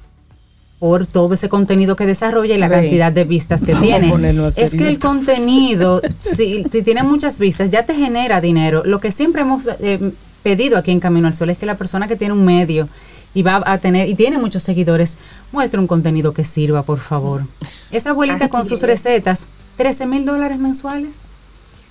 [0.79, 4.49] por todo ese contenido que desarrolla y la cantidad de vistas que vamos tiene.
[4.57, 8.83] Es que el contenido, si, si tiene muchas vistas, ya te genera dinero.
[8.85, 10.11] Lo que siempre hemos eh,
[10.43, 12.87] pedido aquí en Camino al Sol es que la persona que tiene un medio
[13.35, 15.17] y va a tener y tiene muchos seguidores,
[15.51, 17.43] muestre un contenido que sirva, por favor.
[17.91, 21.17] Esa abuelita Así con sus recetas, 13 mil dólares mensuales.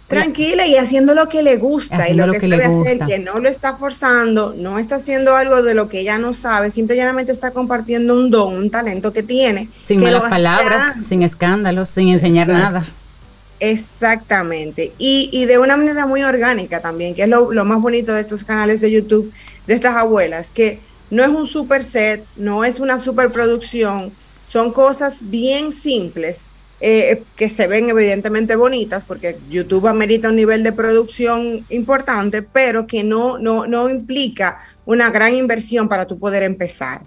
[0.09, 3.07] Tranquila y haciendo lo que le gusta y lo lo que, le sabe hacer, gusta.
[3.07, 6.71] que no lo está forzando, no está haciendo algo de lo que ella no sabe,
[6.71, 9.69] simple y llanamente está compartiendo un don, un talento que tiene.
[9.83, 12.73] Sin que malas lo palabras, sin escándalos, sin enseñar Exacto.
[12.73, 12.87] nada.
[13.61, 14.93] Exactamente.
[14.99, 18.21] Y, y de una manera muy orgánica también, que es lo, lo más bonito de
[18.21, 19.33] estos canales de YouTube,
[19.67, 20.81] de estas abuelas, que
[21.15, 24.13] no es un super set, no es una superproducción,
[24.49, 26.45] son cosas bien simples
[26.81, 32.89] eh, que se ven evidentemente bonitas, porque YouTube amerita un nivel de producción importante, pero
[32.89, 37.03] que no, no, no implica una gran inversión para tú poder empezar.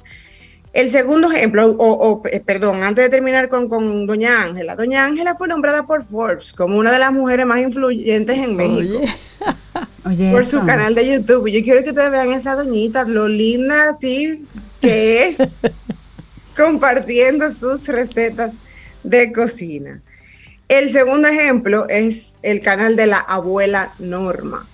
[0.78, 5.06] El segundo ejemplo, o, o, eh, perdón, antes de terminar con, con Doña Ángela, Doña
[5.06, 9.10] Ángela fue nombrada por Forbes como una de las mujeres más influyentes en México Oye,
[10.06, 10.60] Oye, por eso.
[10.60, 11.48] su canal de YouTube.
[11.48, 14.46] Y yo quiero que ustedes vean esa doñita, lo linda así
[14.80, 15.38] que es
[16.56, 18.54] compartiendo sus recetas
[19.02, 20.04] de cocina.
[20.68, 24.68] El segundo ejemplo es el canal de la abuela Norma.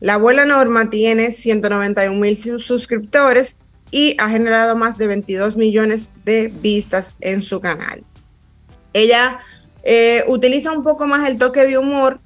[0.00, 3.58] La abuela Norma tiene 191 mil suscriptores
[3.90, 8.02] y ha generado más de 22 millones de vistas en su canal.
[8.92, 9.38] Ella
[9.82, 12.20] eh, utiliza un poco más el toque de humor,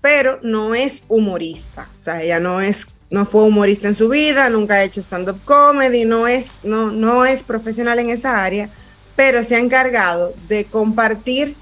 [0.00, 1.88] pero no es humorista.
[1.98, 5.40] O sea, ella no es, no fue humorista en su vida, nunca ha hecho stand-up
[5.44, 8.68] comedy, no es, no, no es profesional en esa área,
[9.16, 11.54] pero se ha encargado de compartir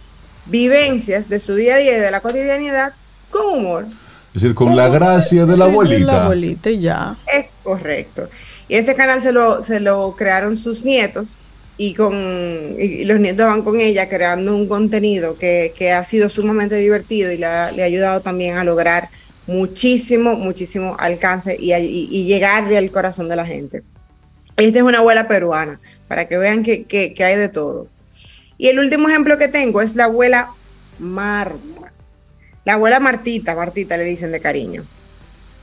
[0.47, 2.93] vivencias de su día a día y de la cotidianidad
[3.31, 3.87] con humor.
[4.35, 6.07] Es decir, con la gracia de la sí, abuelita.
[6.07, 7.17] la abuelita y ya.
[7.33, 8.29] Es correcto.
[8.71, 11.37] Y ese canal se lo, se lo crearon sus nietos
[11.77, 12.15] y, con,
[12.79, 17.33] y los nietos van con ella creando un contenido que, que ha sido sumamente divertido
[17.33, 19.09] y le ha, ayudado también a lograr
[19.49, 23.83] muchísimo, muchísimo alcance y, y, y, llegarle al corazón de la gente.
[24.57, 27.89] Esta es una abuela peruana, para que vean que, que, que hay de todo.
[28.57, 30.51] Y el último ejemplo que tengo es la abuela
[31.01, 31.93] Marta.
[32.65, 34.85] La abuela Martita, Martita le dicen de cariño.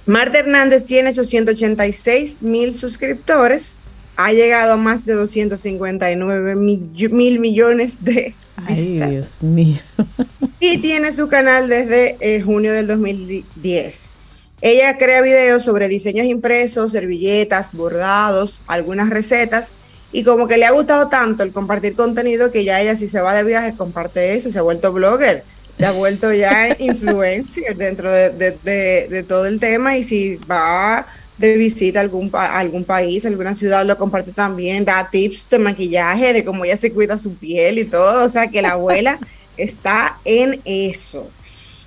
[0.07, 3.75] Marta Hernández tiene 886 mil suscriptores,
[4.15, 8.33] ha llegado a más de 259 mil, mil millones de
[8.65, 9.77] Ay, Dios mío.
[10.61, 14.13] y tiene su canal desde eh, junio del 2010.
[14.61, 19.71] Ella crea videos sobre diseños impresos, servilletas, bordados, algunas recetas
[20.13, 23.19] y como que le ha gustado tanto el compartir contenido que ya ella si se
[23.19, 25.43] va de viaje comparte eso, se ha vuelto blogger,
[25.77, 30.35] se ha vuelto ya influencer dentro de, de, de, de todo el tema y si
[30.49, 31.05] va
[31.37, 35.59] de visita a algún, a algún país, alguna ciudad, lo comparte también, da tips de
[35.59, 39.19] maquillaje, de cómo ella se cuida su piel y todo, o sea que la abuela
[39.57, 41.29] está en eso.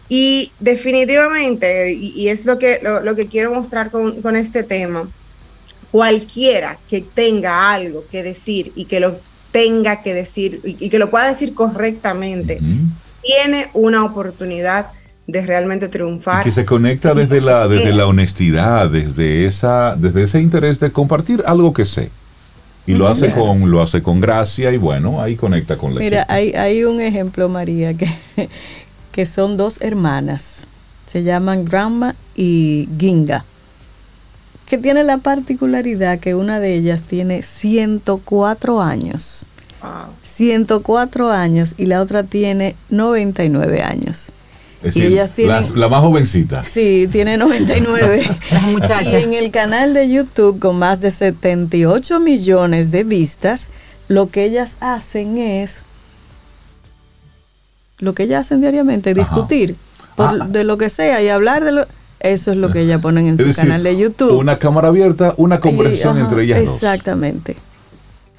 [0.09, 4.63] Y definitivamente, y, y es lo que, lo, lo, que quiero mostrar con, con este
[4.63, 5.09] tema,
[5.91, 9.13] cualquiera que tenga algo que decir y que lo
[9.53, 12.89] tenga que decir y, y que lo pueda decir correctamente, uh -huh.
[13.23, 14.89] Tiene una oportunidad
[15.27, 16.43] de realmente triunfar.
[16.43, 20.91] Y que se conecta desde la, desde la honestidad, desde, esa, desde ese interés de
[20.93, 22.11] compartir algo que sé.
[22.87, 26.27] Y lo hace, con, lo hace con gracia y bueno, ahí conecta con la Mira,
[26.29, 28.09] hay, hay, un ejemplo, María, que,
[29.13, 30.67] que son dos hermanas.
[31.07, 33.45] Se llaman Grandma y Ginga.
[34.67, 39.47] Que tiene la particularidad que una de ellas tiene 104 años.
[39.83, 40.15] Wow.
[40.23, 44.33] 104 años y la otra tiene 99 años.
[44.83, 46.65] Es decir, y ellas tienen, las, la más jovencita.
[46.65, 48.39] Sí, tiene 99.
[48.51, 49.13] Las muchachas.
[49.13, 53.69] Y en el canal de YouTube, con más de 78 millones de vistas,
[54.09, 55.85] lo que ellas hacen es.
[57.99, 59.77] Lo que ellas hacen diariamente, discutir
[60.17, 60.47] por, ah.
[60.49, 61.87] de lo que sea y hablar de lo.
[62.21, 64.39] Eso es lo que ellas ponen en su decir, canal de YouTube.
[64.39, 67.57] Una cámara abierta, una conversación y, entre ellas Exactamente.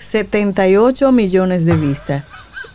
[0.02, 2.24] 78 millones de vistas.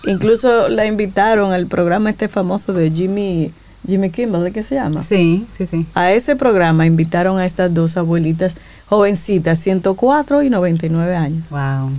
[0.07, 3.53] Incluso la invitaron al programa este famoso de Jimmy,
[3.87, 5.03] Jimmy Kimmel, ¿de qué se llama?
[5.03, 5.85] Sí, sí, sí.
[5.95, 8.55] A ese programa invitaron a estas dos abuelitas
[8.87, 11.51] jovencitas, 104 y 99 años.
[11.51, 11.91] Wow.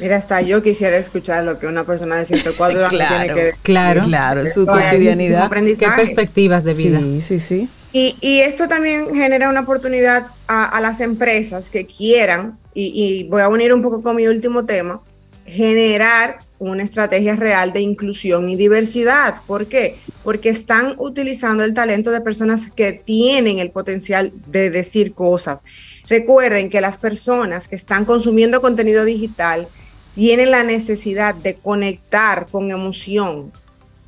[0.00, 3.60] Mira, hasta yo quisiera escuchar lo que una persona de 104 claro, tiene que decir.
[3.62, 5.50] Claro, claro, su cotidianidad.
[5.50, 6.98] ¿Qué perspectivas de vida?
[6.98, 7.70] Sí, sí, sí.
[7.92, 13.24] Y, y esto también genera una oportunidad a, a las empresas que quieran, y, y
[13.24, 15.00] voy a unir un poco con mi último tema,
[15.46, 19.36] generar una estrategia real de inclusión y diversidad.
[19.46, 19.96] ¿Por qué?
[20.22, 25.64] Porque están utilizando el talento de personas que tienen el potencial de decir cosas.
[26.08, 29.68] Recuerden que las personas que están consumiendo contenido digital
[30.14, 33.52] tienen la necesidad de conectar con emoción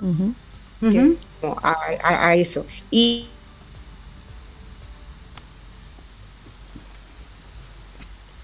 [0.00, 0.92] uh -huh.
[0.92, 1.16] ¿sí?
[1.62, 2.66] a, a, a, eso.
[2.90, 3.28] Y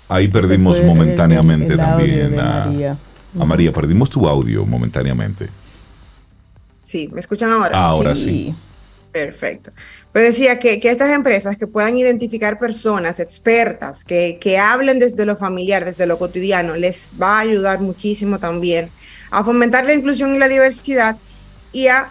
[0.09, 2.96] Ahí perdimos momentáneamente el, el también a María.
[3.38, 3.72] a María.
[3.72, 5.48] Perdimos tu audio momentáneamente.
[6.82, 7.76] Sí, ¿me escuchan ahora?
[7.76, 8.22] Ahora sí.
[8.24, 8.55] sí.
[9.14, 9.70] Perfecto.
[10.12, 15.24] Pues decía que, que, estas empresas que puedan identificar personas expertas, que, que hablen desde
[15.24, 18.90] lo familiar, desde lo cotidiano, les va a ayudar muchísimo también
[19.30, 21.16] a fomentar la inclusión y la diversidad
[21.72, 22.09] y a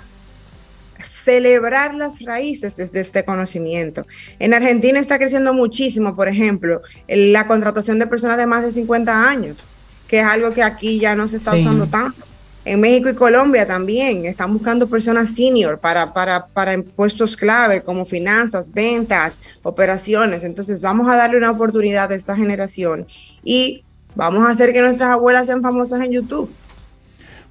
[1.05, 4.05] celebrar las raíces desde este conocimiento.
[4.39, 9.29] En Argentina está creciendo muchísimo, por ejemplo, la contratación de personas de más de 50
[9.29, 9.65] años,
[10.07, 11.59] que es algo que aquí ya no se está sí.
[11.59, 12.25] usando tanto.
[12.65, 18.05] En México y Colombia también están buscando personas senior para, para, para puestos clave como
[18.05, 20.43] finanzas, ventas, operaciones.
[20.43, 23.05] Entonces vamos a darle una oportunidad a esta generación
[23.43, 23.83] y
[24.15, 26.49] vamos a hacer que nuestras abuelas sean famosas en YouTube.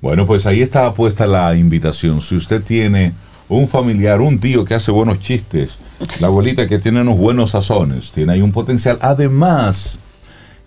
[0.01, 2.21] Bueno, pues ahí está puesta la invitación.
[2.23, 3.13] Si usted tiene
[3.57, 5.73] un familiar, un tío que hace buenos chistes,
[6.21, 9.99] la abuelita que tiene unos buenos sazones, tiene ahí un potencial, además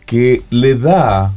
[0.05, 1.33] que le da a,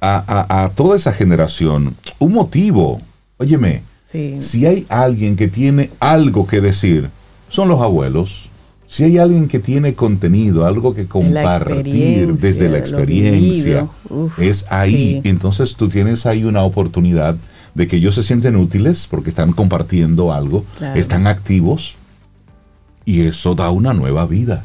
[0.00, 3.00] a, a toda esa generación un motivo.
[3.38, 4.36] Óyeme, sí.
[4.40, 7.10] si hay alguien que tiene algo que decir,
[7.48, 8.48] son los abuelos.
[8.86, 13.88] Si hay alguien que tiene contenido, algo que compartir la desde la experiencia,
[14.36, 15.20] es ahí.
[15.22, 15.30] Sí.
[15.30, 17.36] Entonces tú tienes ahí una oportunidad
[17.74, 20.98] de que ellos se sienten útiles porque están compartiendo algo, claro.
[20.98, 21.96] están activos
[23.04, 24.64] y eso da una nueva vida.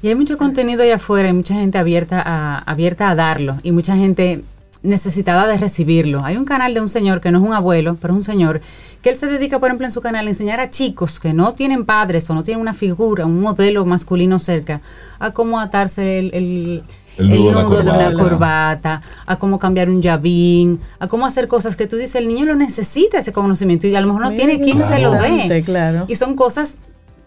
[0.00, 3.72] Y hay mucho contenido allá afuera, hay mucha gente abierta a, abierta a darlo y
[3.72, 4.42] mucha gente
[4.82, 6.24] necesitada de recibirlo.
[6.24, 8.60] Hay un canal de un señor que no es un abuelo, pero es un señor
[9.00, 11.54] que él se dedica, por ejemplo, en su canal a enseñar a chicos que no
[11.54, 14.80] tienen padres o no tienen una figura, un modelo masculino cerca,
[15.18, 16.82] a cómo atarse el, el,
[17.18, 19.02] El el nudo de la nudo de una corbata.
[19.26, 22.54] a cómo cambiar un llavín, a cómo hacer cosas que tú dices, el niño lo
[22.54, 25.62] necesita ese conocimiento y a lo mejor no Mira tiene quien se lo dé.
[25.64, 26.04] claro.
[26.08, 26.78] Y son cosas,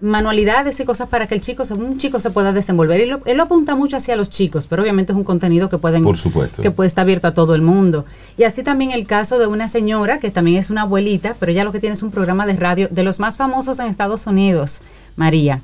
[0.01, 2.99] manualidades y cosas para que el chico, se- un chico se pueda desenvolver.
[2.99, 5.77] Y lo- él lo apunta mucho hacia los chicos, pero obviamente es un contenido que
[5.77, 6.61] pueden Por supuesto.
[6.61, 8.05] que puede estar abierto a todo el mundo.
[8.37, 11.63] Y así también el caso de una señora que también es una abuelita, pero ella
[11.63, 14.81] lo que tiene es un programa de radio de los más famosos en Estados Unidos,
[15.15, 15.61] María.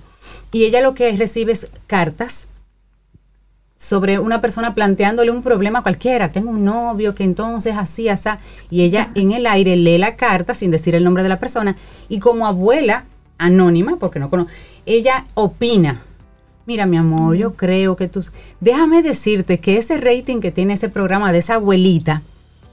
[0.51, 2.47] Y ella lo que recibe es cartas
[3.81, 6.31] sobre una persona planteándole un problema cualquiera.
[6.31, 8.29] Tengo un novio que entonces así, así.
[8.69, 11.75] Y ella en el aire lee la carta sin decir el nombre de la persona.
[12.07, 13.05] Y como abuela
[13.39, 14.51] anónima, porque no conozco,
[14.85, 15.99] ella opina.
[16.67, 18.23] Mira, mi amor, yo creo que tú...
[18.59, 22.21] Déjame decirte que ese rating que tiene ese programa de esa abuelita,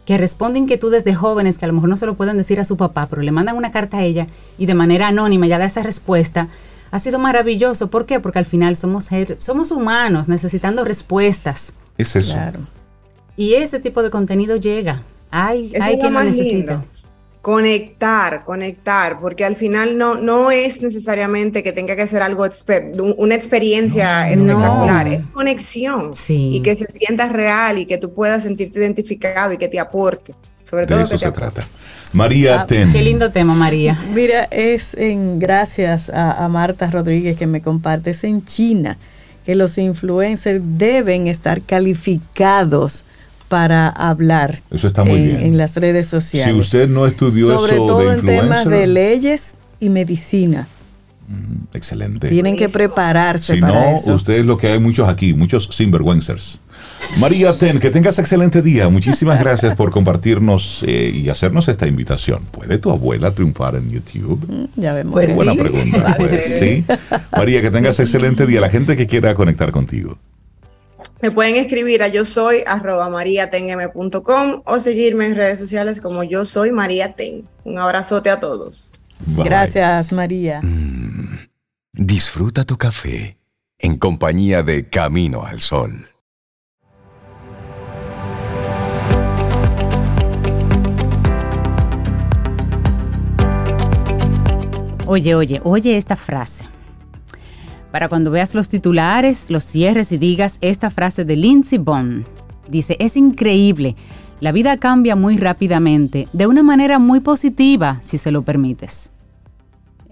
[0.04, 2.64] que responde inquietudes de jóvenes que a lo mejor no se lo pueden decir a
[2.64, 4.26] su papá, pero le mandan una carta a ella
[4.58, 6.48] y de manera anónima ya da esa respuesta,
[6.90, 7.88] ha sido maravilloso.
[7.90, 8.20] ¿Por qué?
[8.20, 9.08] Porque al final somos,
[9.38, 11.72] somos humanos necesitando respuestas.
[11.96, 12.34] Es eso.
[12.34, 12.60] Claro.
[13.36, 15.02] Y ese tipo de contenido llega.
[15.30, 16.72] Hay, Eso hay es quien lo más necesita.
[16.74, 16.84] lindo.
[17.42, 23.00] Conectar, conectar, porque al final no, no es necesariamente que tenga que ser algo, exper-
[23.00, 24.32] un- una experiencia No.
[24.34, 25.12] espectacular, No.
[25.14, 26.56] es conexión Sí.
[26.56, 30.34] y que se sienta real y que tú puedas sentirte identificado y que te aporte,
[30.68, 31.52] sobre De todo eso que te se aporte.
[31.56, 31.68] trata.
[32.12, 32.92] María Ah, Ten.
[32.92, 33.98] Qué lindo tema, María.
[34.14, 38.96] Mira, es en gracias a, a Marta Rodríguez que me comparte, es en China
[39.44, 43.04] que los influencers deben estar calificados
[43.48, 45.42] para hablar Eso está muy en, bien.
[45.42, 46.52] en las redes sociales.
[46.52, 50.68] Si usted no estudió Sobre eso todo de en temas de leyes y medicina.
[51.28, 52.28] mm, excelente.
[52.28, 54.14] Tienen que prepararse Si para no, eso.
[54.14, 56.60] usted es lo que hay muchos aquí, muchos sinvergüenzers.
[57.20, 58.88] María Ten, que tengas excelente día.
[58.88, 62.44] Muchísimas gracias por compartirnos eh, y hacernos esta invitación.
[62.46, 64.44] ¿Puede tu abuela triunfar en YouTube?
[64.48, 65.12] Mm, Ya vemos.
[65.12, 65.58] Pues Buena sí.
[65.58, 66.14] pregunta.
[66.16, 66.84] Pues sí.
[67.32, 68.60] María, que tengas excelente día.
[68.60, 70.18] La gente que quiera conectar contigo.
[71.20, 76.44] Me pueden escribir a yo soy arroba mariatengm.com o seguirme en redes sociales como yo
[76.44, 77.44] soy María Ten.
[77.64, 78.92] Un abrazote a todos.
[79.26, 79.44] Bye.
[79.44, 80.60] Gracias, María.
[81.92, 83.36] Disfruta tu café
[83.80, 86.08] en compañía de Camino al Sol.
[95.10, 96.66] Oye, oye, oye esta frase.
[97.90, 102.26] Para cuando veas los titulares, los cierres y digas esta frase de Lindsey Vonn.
[102.68, 103.96] Dice, es increíble.
[104.40, 109.08] La vida cambia muy rápidamente, de una manera muy positiva, si se lo permites.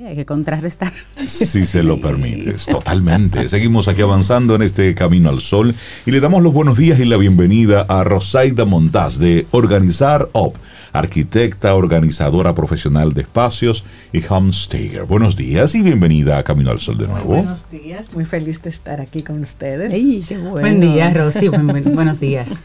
[0.04, 0.92] Hay que contrarrestar.
[1.26, 3.48] Si se lo permites, totalmente.
[3.48, 5.74] Seguimos aquí avanzando en este camino al sol
[6.04, 10.52] y le damos los buenos días y la bienvenida a Rosaida Montaz de Organizar Up,
[10.92, 15.04] arquitecta, organizadora profesional de espacios y homestayer.
[15.04, 17.28] Buenos días y bienvenida a Camino al Sol de nuevo.
[17.36, 19.92] Buenos días, muy feliz de estar aquí con ustedes.
[19.94, 20.60] Ey, qué bueno.
[20.60, 21.48] Buen día, Rosy.
[21.48, 22.62] Buen- buen- buenos días.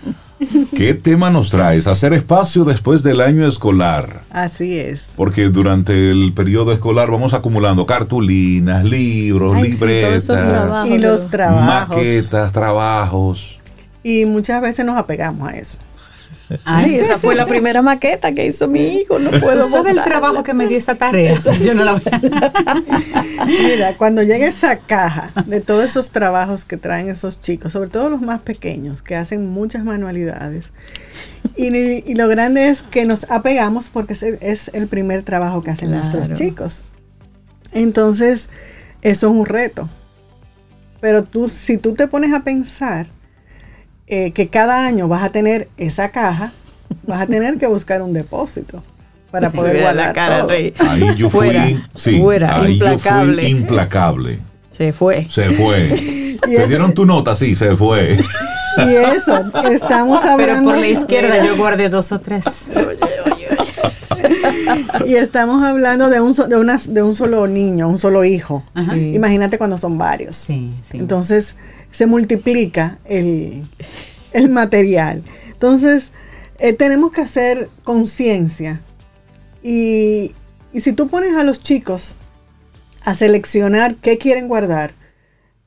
[0.76, 1.88] ¿Qué tema nos traes?
[1.88, 4.22] Hacer espacio después del año escolar.
[4.32, 5.10] Así es.
[5.16, 10.89] Porque durante el periodo escolar vamos acumulando cartulinas, libros, Ay, sí, todos esos libretas, trabajos.
[10.89, 11.89] Y los trabajos.
[11.89, 13.60] maquetas, trabajos.
[14.04, 15.78] Y muchas veces nos apegamos a eso.
[16.66, 19.20] Ay, esa fue la primera maqueta que hizo mi hijo.
[19.20, 21.39] No puedo ¿Tú sabes el trabajo que me dio esa tarea?
[21.64, 23.45] Yo no la voy a...
[23.45, 28.10] Mira, cuando llega esa caja de todos esos trabajos que traen esos chicos, sobre todo
[28.10, 30.72] los más pequeños, que hacen muchas manualidades,
[31.56, 31.68] y,
[32.10, 35.72] y lo grande es que nos apegamos porque es el, es el primer trabajo que
[35.72, 36.04] hacen Claro.
[36.04, 36.82] nuestros chicos.
[37.72, 38.47] Entonces,
[39.02, 39.89] eso es un reto.
[40.99, 43.08] Pero tú, si tú te pones a pensar
[44.12, 46.51] eh, que cada año vas a tener esa caja,
[47.07, 48.84] vas a tener que buscar un depósito
[49.32, 50.49] para Sí, poder vea la guardar cara, todo.
[50.49, 50.74] Rey.
[50.80, 53.36] Ahí yo Fuera, fui, sí, fuera, ahí implacable.
[53.36, 54.39] yo fui implacable.
[54.72, 55.28] Se fue.
[55.30, 56.28] Se fue.
[56.47, 58.18] Y Te dieron tu nota, sí, se fue.
[58.78, 60.72] Y eso, estamos hablando.
[60.72, 62.66] Pero por la izquierda yo guardé dos o tres.
[65.05, 68.64] Y estamos hablando de un, so- de, una- de un solo niño, un solo hijo.
[68.91, 69.12] Sí.
[69.14, 70.36] Imagínate cuando son varios.
[70.38, 70.97] Sí, sí.
[70.97, 71.55] Entonces
[71.92, 73.64] se multiplica el,
[74.34, 75.24] el material.
[75.52, 76.12] Entonces
[76.60, 78.82] eh, tenemos que hacer conciencia.
[79.64, 80.34] Y,
[80.74, 82.16] y si tú pones a los chicos
[83.04, 84.94] a seleccionar qué quieren guardar,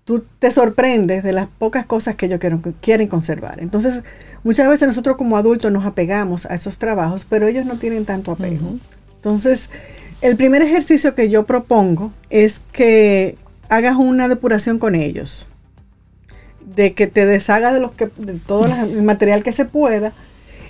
[0.04, 3.60] tú te sorprendes de las pocas cosas que ellos quieren, quieren conservar.
[3.60, 4.02] Entonces,
[4.42, 8.32] muchas veces nosotros como adultos nos apegamos a esos trabajos, pero ellos no tienen tanto
[8.32, 8.76] apego.
[9.16, 9.70] Entonces,
[10.20, 13.36] el primer ejercicio que yo propongo es que
[13.68, 15.48] hagas una depuración con ellos,
[16.76, 20.12] de que te deshagas de, los que, de todo la- el material que se pueda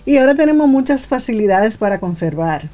[0.06, 2.68] Y ahora tenemos muchas facilidades para conservar.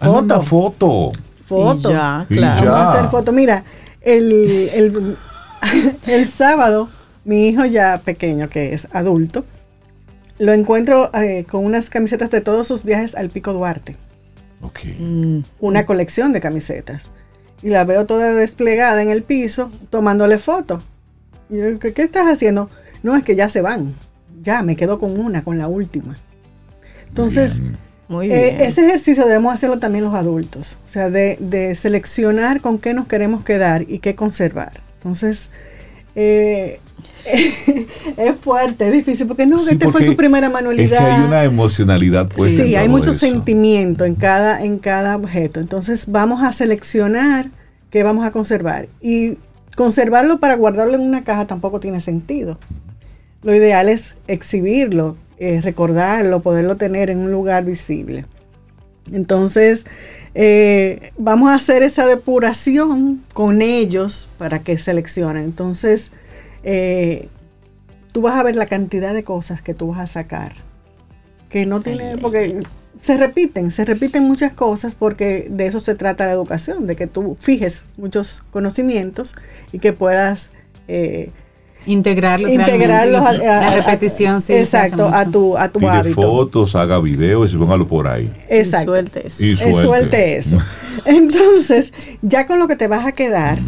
[0.00, 1.12] Una foto.
[1.46, 1.90] Foto.
[1.90, 2.64] Y ya, Y claro.
[2.64, 2.70] ya.
[2.70, 3.32] Vamos a hacer foto.
[3.32, 3.62] Mira,
[4.00, 4.32] el,
[4.74, 5.16] el,
[6.06, 6.88] el sábado,
[7.24, 9.44] mi hijo ya pequeño, que es adulto,
[10.38, 13.96] lo encuentro eh, con unas camisetas de todos sus viajes al Pico Duarte.
[14.62, 14.80] Ok.
[14.98, 17.04] Mm, Una colección de camisetas.
[17.62, 20.82] Y la veo toda desplegada en el piso, tomándole fotos.
[21.50, 22.70] Y yo, ¿qué, qué estás haciendo?
[23.02, 23.94] No, es que ya se van.
[24.42, 26.16] Ya, me quedo con una, con la última.
[27.08, 27.76] Entonces, Bien.
[28.08, 32.78] Muy eh, ese ejercicio debemos hacerlo también los adultos, o sea, de, de seleccionar con
[32.78, 34.80] qué nos queremos quedar y qué conservar.
[34.98, 35.50] Entonces,
[36.14, 36.78] eh,
[38.16, 40.98] es fuerte, es difícil, porque no, Sí, este fue su primera Es manualidad.
[40.98, 43.18] que hay una emocionalidad pues sí, en hay mucho eso.
[43.18, 45.58] sentimiento en cada, en cada objeto.
[45.58, 47.50] Entonces, vamos a seleccionar
[47.90, 48.88] qué vamos a conservar.
[49.00, 49.38] Y
[49.76, 52.58] conservarlo para guardarlo en una caja tampoco tiene sentido.
[53.42, 58.24] Lo ideal es exhibirlo, eh, recordarlo, poderlo tener en un lugar visible.
[59.12, 59.84] Entonces,
[60.34, 65.44] eh, vamos a hacer esa depuración con ellos para que seleccionen.
[65.44, 66.10] Entonces,
[66.64, 67.28] eh,
[68.12, 70.54] tú vas a ver la cantidad de cosas que tú vas a sacar.
[71.50, 72.62] Que no tiene, porque
[73.00, 77.06] se repiten, se repiten muchas cosas porque de eso se trata la educación, de que
[77.06, 79.34] tú fijes muchos conocimientos
[79.72, 80.50] y que puedas
[80.88, 81.30] eh,
[81.88, 85.90] Integrarlos, integrarlos realmente, a, la a- a- repetición sí exacto a tu a tu Tire
[85.92, 88.28] hábito fotos, haga videos y póngalo por ahí.
[88.48, 89.44] exacto Suelte eso.
[89.44, 89.82] Y suelte.
[89.84, 90.58] suelte eso
[91.04, 91.92] entonces
[92.22, 93.58] ya con lo que te vas a quedar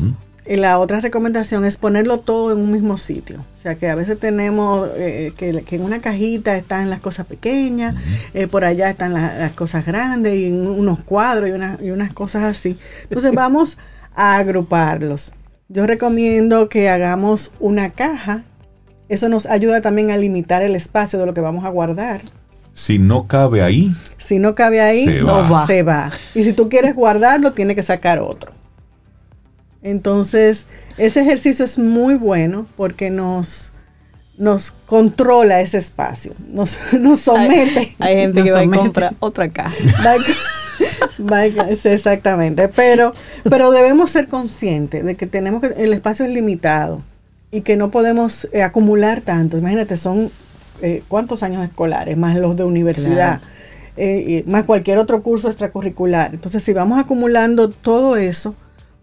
[0.56, 4.18] la otra recomendación es ponerlo todo en un mismo sitio o sea que a veces
[4.18, 7.94] tenemos eh, que, que en una cajita están las cosas pequeñas
[8.34, 12.12] eh, por allá están la- las cosas grandes y unos cuadros y, una- y unas
[12.12, 13.76] cosas así entonces vamos
[14.14, 15.32] a agruparlos
[15.68, 18.42] yo recomiendo que hagamos una caja
[19.08, 22.20] eso nos ayuda también a limitar el espacio de lo que vamos a guardar.
[22.74, 25.66] Si no cabe ahí, Si no cabe ahí, Se no va.
[25.66, 26.10] se va.
[26.34, 28.52] Y si tú quieres guardarlo, tienes que sacar otro.
[29.82, 30.66] Entonces,
[30.96, 33.72] ese ejercicio es muy bueno porque nos,
[34.36, 37.94] nos controla ese espacio, nos, nos somete.
[38.00, 38.82] Hay, hay gente Nos que va y somete.
[38.82, 39.74] compra otra caja.
[41.18, 41.22] Y-
[41.52, 42.68] y- exactamente.
[42.68, 43.14] Pero,
[43.48, 47.02] pero debemos ser conscientes de que tenemos que, el espacio es limitado
[47.50, 49.56] y que no podemos eh, acumular tanto.
[49.58, 50.30] Imagínate, son
[50.82, 53.40] eh, cuántos años escolares, más los de universidad,
[53.96, 56.34] eh, y más cualquier otro curso extracurricular.
[56.34, 58.54] Entonces, si vamos acumulando todo eso,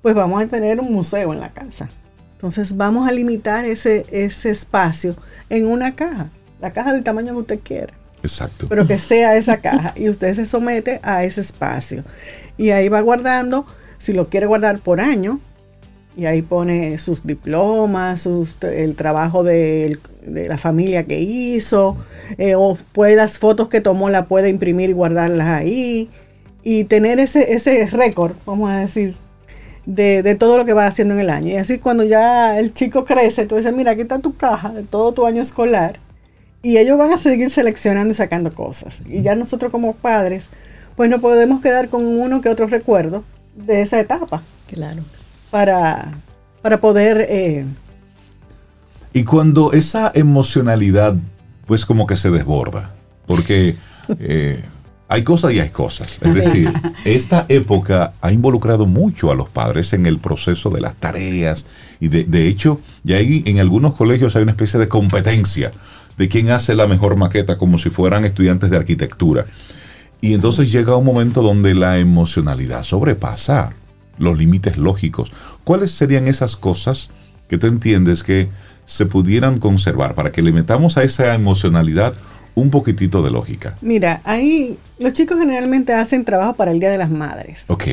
[0.06, 1.90] pues vamos a tener un museo en la casa.
[2.34, 5.16] Entonces, vamos a limitar ese, ese espacio
[5.50, 6.30] en una caja,
[6.62, 7.96] la caja del tamaño que usted quiera.
[8.22, 8.68] Exacto.
[8.70, 9.96] pero que sea esa caja.
[9.96, 12.04] Y usted se somete a ese espacio.
[12.56, 13.66] Y ahí va guardando
[13.98, 15.40] si lo quiere guardar por año
[16.16, 21.98] y ahí pone sus diplomas sus, el trabajo de, de la familia que hizo
[22.38, 26.12] eh, o puede las fotos que tomó la puede imprimir y guardarlas ahí.
[26.62, 29.25] Y tener ese ese récord vamos a decir
[29.86, 32.74] de, de todo lo que va haciendo en el año y así cuando ya el
[32.74, 36.00] chico crece tú dices mira aquí está tu caja de todo tu año escolar
[36.64, 39.00] y ellos van a seguir seleccionando y sacando cosas.
[39.08, 40.50] Y ya nosotros como padres,
[40.96, 43.24] pues no podemos quedar con uno que otro recuerdo
[43.56, 45.04] de esa etapa Claro.
[45.52, 46.08] para,
[46.64, 47.24] para poder...
[47.30, 47.66] eh,
[49.14, 51.14] Y cuando esa emocionalidad,
[51.68, 52.96] pues como que se desborda,
[53.28, 53.76] porque
[54.18, 54.64] eh,
[55.16, 56.20] hay cosas y hay cosas.
[56.22, 56.72] Es decir,
[57.06, 61.66] esta época ha involucrado mucho a los padres en el proceso de las tareas
[62.00, 65.72] y de, de hecho, ya hay, en algunos colegios hay una especie de competencia
[66.18, 69.46] de quién hace la mejor maqueta como si fueran estudiantes de arquitectura.
[70.22, 73.74] Y entonces llega un momento donde la emocionalidad sobrepasa
[74.18, 75.32] los límites lógicos.
[75.64, 77.10] ¿Cuáles serían esas cosas
[77.48, 78.50] que tú entiendes que
[78.86, 82.14] se pudieran conservar para que le metamos a esa emocionalidad
[82.56, 83.78] un poquitito de lógica?
[83.82, 87.66] mira, ahí los chicos generalmente hacen trabajo para el Día de las Madres.
[87.68, 87.84] Ok,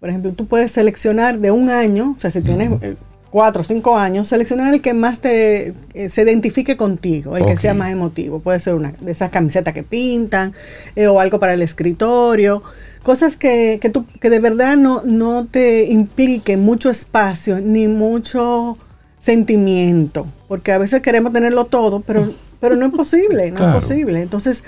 [0.00, 2.96] Por ejemplo, tú puedes seleccionar de un año, o sea, si tienes eh,
[3.30, 7.56] cuatro o cinco años, seleccionar el que más te eh, se identifique contigo, el que
[7.56, 8.40] sea más emotivo.
[8.40, 10.54] Puede ser una de esas camisetas que pintan
[10.96, 12.62] eh, o algo para el escritorio.
[13.02, 18.76] Cosas que, que, tú, que de verdad no, no te impliquen mucho espacio ni mucho
[19.18, 20.26] sentimiento.
[20.48, 22.26] Porque a veces queremos tenerlo todo, pero,
[22.60, 23.78] pero no es posible, no Claro.
[23.78, 24.22] es posible.
[24.22, 24.64] Entonces,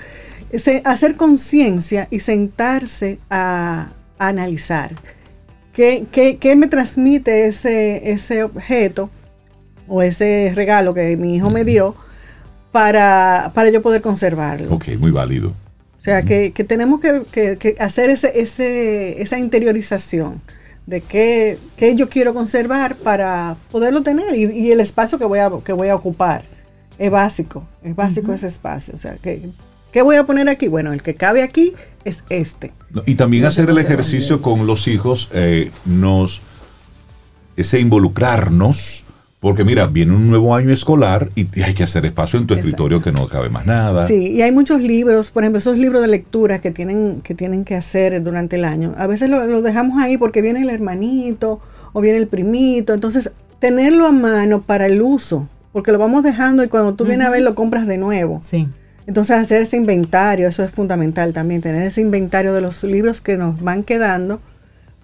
[0.53, 3.89] se- hacer conciencia y sentarse a,
[4.19, 4.95] a analizar.
[5.73, 9.09] ¿Qué, qué, qué me transmite ese, ese objeto
[9.87, 11.95] o ese regalo que mi hijo me dio
[12.71, 14.73] para, para yo poder conservarlo?
[14.73, 15.53] ok, muy válido.
[15.97, 20.41] O sea, que, que tenemos que, que- que hacer ese, ese, esa interiorización
[20.87, 25.39] de qué, qué yo quiero conservar para poderlo tener y, y el espacio que voy,
[25.39, 26.43] a, que voy a ocupar.
[27.01, 28.93] Es básico, es básico ese espacio.
[28.93, 29.49] O sea, que
[29.91, 30.67] ¿Qué voy a poner aquí?
[30.67, 31.73] Bueno, el que cabe aquí
[32.05, 32.71] es este.
[32.91, 36.41] No, Y también hacer el ejercicio con los hijos eh, nos
[37.57, 39.03] ese involucrarnos
[39.39, 42.69] porque mira, viene un nuevo año escolar y hay que hacer espacio en tu Exacto.
[42.69, 44.05] escritorio que no cabe más nada.
[44.05, 47.65] Sí, y hay muchos libros, por ejemplo, esos libros de lectura que tienen que, tienen
[47.65, 48.93] que hacer durante el año.
[48.99, 51.59] A veces lo, lo dejamos ahí porque viene el hermanito
[51.91, 52.93] o viene el primito.
[52.93, 57.27] Entonces, tenerlo a mano para el uso, porque lo vamos dejando y cuando tú vienes
[57.27, 58.39] a ver lo compras de nuevo.
[58.41, 58.67] Sí.
[59.07, 63.37] Entonces, hacer ese inventario, eso es fundamental también, tener ese inventario de los libros que
[63.37, 64.39] nos van quedando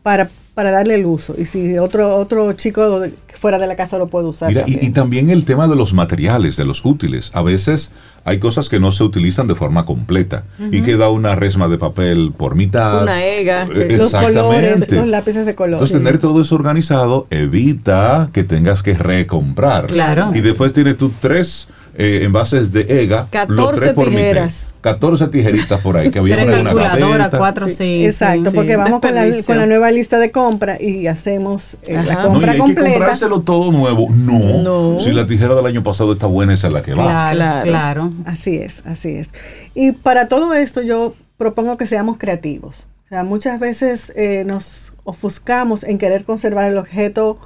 [0.04, 1.36] para, para darle el uso.
[1.38, 4.48] Y si otro, otro chico de- fuera de la casa lo puede usar.
[4.50, 5.30] Mira, y, y también.
[5.30, 7.30] el tema de los materiales, de los útiles.
[7.36, 7.92] A veces
[8.24, 12.34] hay cosas que no se utilizan de forma completa y queda una resma de papel
[12.36, 13.04] por mitad.
[13.04, 13.68] Una ega.
[13.72, 14.96] Eh, los colores, Exactamente.
[14.96, 15.74] los lápices de color.
[15.74, 19.86] Entonces, tener todo eso organizado evita que tengas que recomprar.
[19.86, 20.32] Claro.
[20.34, 21.68] Y después tienes tú tres
[21.98, 23.22] eh, envases de EGA.
[23.22, 24.18] los 14 tres por mitad.
[24.20, 24.68] tijeras.
[24.82, 27.38] 14 tijeritas por ahí que había en una gaveta.
[27.38, 28.06] cuatro, sí.
[28.06, 28.56] Exacto, sí.
[28.56, 32.24] porque vamos con la, con la nueva lista de compra y hacemos eh, la Ajá.
[32.24, 32.90] No, y compra hay que completa.
[32.92, 34.08] comprárselo todo nuevo.
[34.12, 34.62] No.
[34.62, 35.00] No.
[35.02, 37.04] Si la tijera del año pasado está buena, esa es la que va.
[37.04, 37.64] Claro, Claro.
[37.70, 38.12] claro.
[38.26, 39.30] Así es, así es.
[39.74, 42.88] Y para todo esto yo propongo que seamos creativos.
[43.06, 47.40] O sea, muchas veces eh, nos ofuscamos en querer conservar el objeto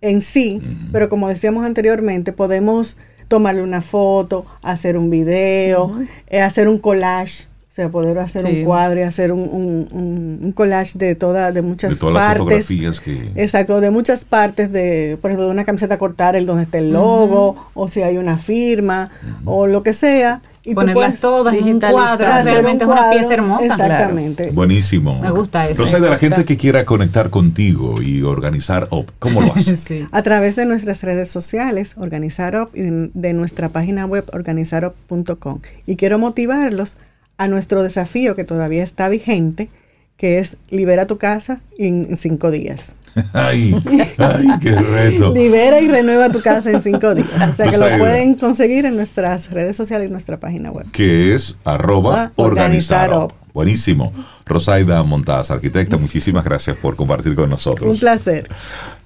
[0.00, 2.98] en sí, pero como decíamos anteriormente, podemos
[3.28, 5.92] tomarle una foto, hacer un video,
[6.28, 7.44] eh, hacer un collage.
[7.70, 8.58] O sea, poder hacer Sí.
[8.60, 12.14] un cuadro y hacer un, un- un- un collage de toda, de muchas De todas
[12.14, 12.38] las partes.
[12.66, 13.30] fotografías que...
[13.36, 16.90] Exacto, de muchas partes de, por ejemplo, de una camiseta cortar el donde está el
[16.90, 19.10] logo, o si hay una firma,
[19.44, 20.40] o lo que sea.
[20.70, 23.18] Y Ponerlas todas en un cuadro, realmente un es una cuadro.
[23.18, 23.66] pieza hermosa.
[23.66, 24.50] Exactamente.
[24.50, 25.18] Buenísimo.
[25.20, 25.72] Me gusta eso.
[25.82, 29.76] Entonces, de la gente que quiera conectar contigo y organizar OP, ¿cómo lo hace?
[29.88, 30.06] Sí.
[30.12, 35.60] A través de nuestras redes sociales, Organizarop, y de de nuestra página web, organizarop.com.
[35.86, 36.96] Y quiero motivarlos
[37.36, 39.70] a nuestro desafío que todavía está vigente,
[40.18, 42.94] que es libera tu casa en cinco días.
[43.32, 43.74] ay,
[44.18, 45.32] ay, qué reto.
[45.32, 47.28] Libera y renueva tu casa en cinco días.
[47.50, 50.70] O sea que O sea, lo pueden conseguir en nuestras redes sociales y nuestra página
[50.70, 50.86] web.
[50.92, 53.10] Que es arroba Ah, organizar.
[53.54, 54.12] Buenísimo.
[54.44, 57.98] Rosaida Montaz, arquitecta, muchísimas gracias por compartir con Un nosotros.
[57.98, 58.48] placer.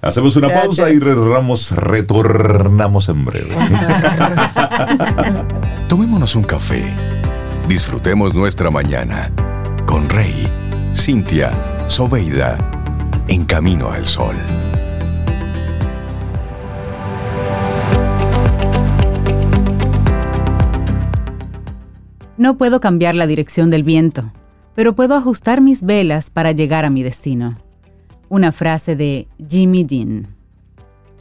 [0.01, 0.65] Hacemos una Gracias.
[0.67, 3.55] pausa y retornamos, retornamos en breve.
[5.87, 6.83] Tomémonos un café.
[7.67, 9.31] Disfrutemos nuestra mañana
[9.85, 10.47] con Rey,
[10.95, 11.51] Cintia,
[11.87, 12.55] Soveida,
[13.27, 14.35] en camino al sol.
[22.37, 24.31] No puedo cambiar la dirección del viento,
[24.75, 27.57] pero puedo ajustar mis velas para llegar a mi destino.
[28.29, 30.27] Una frase de Jimmy Dean.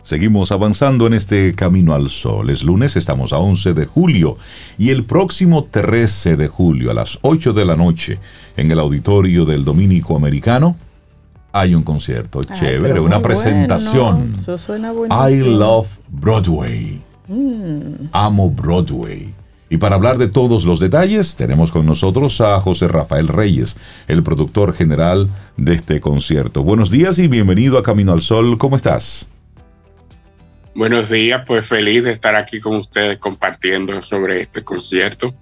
[0.02, 2.50] Seguimos avanzando en este camino al sol.
[2.50, 4.36] Es lunes, estamos a 11 de julio
[4.76, 8.18] y el próximo 13 de julio a las 8 de la noche
[8.56, 10.76] en el auditorio del Dominico Americano
[11.52, 14.36] hay un concierto Ay, chévere, una presentación.
[14.40, 14.92] Eso suena
[15.28, 17.00] I love Broadway.
[17.28, 18.08] Mm.
[18.12, 19.34] Amo Broadway.
[19.68, 23.76] Y para hablar de todos los detalles, tenemos con nosotros a José Rafael Reyes,
[24.06, 26.62] el productor general de este concierto.
[26.62, 28.58] Buenos días y bienvenido a Camino al Sol.
[28.58, 29.28] ¿Cómo estás?
[30.74, 35.34] Buenos días, pues feliz de estar aquí con ustedes compartiendo sobre este concierto.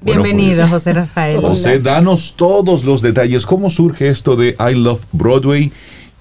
[0.00, 1.40] Bueno, Bienvenido, pues, José Rafael.
[1.40, 3.46] José, danos todos los detalles.
[3.46, 5.72] ¿Cómo surge esto de I Love Broadway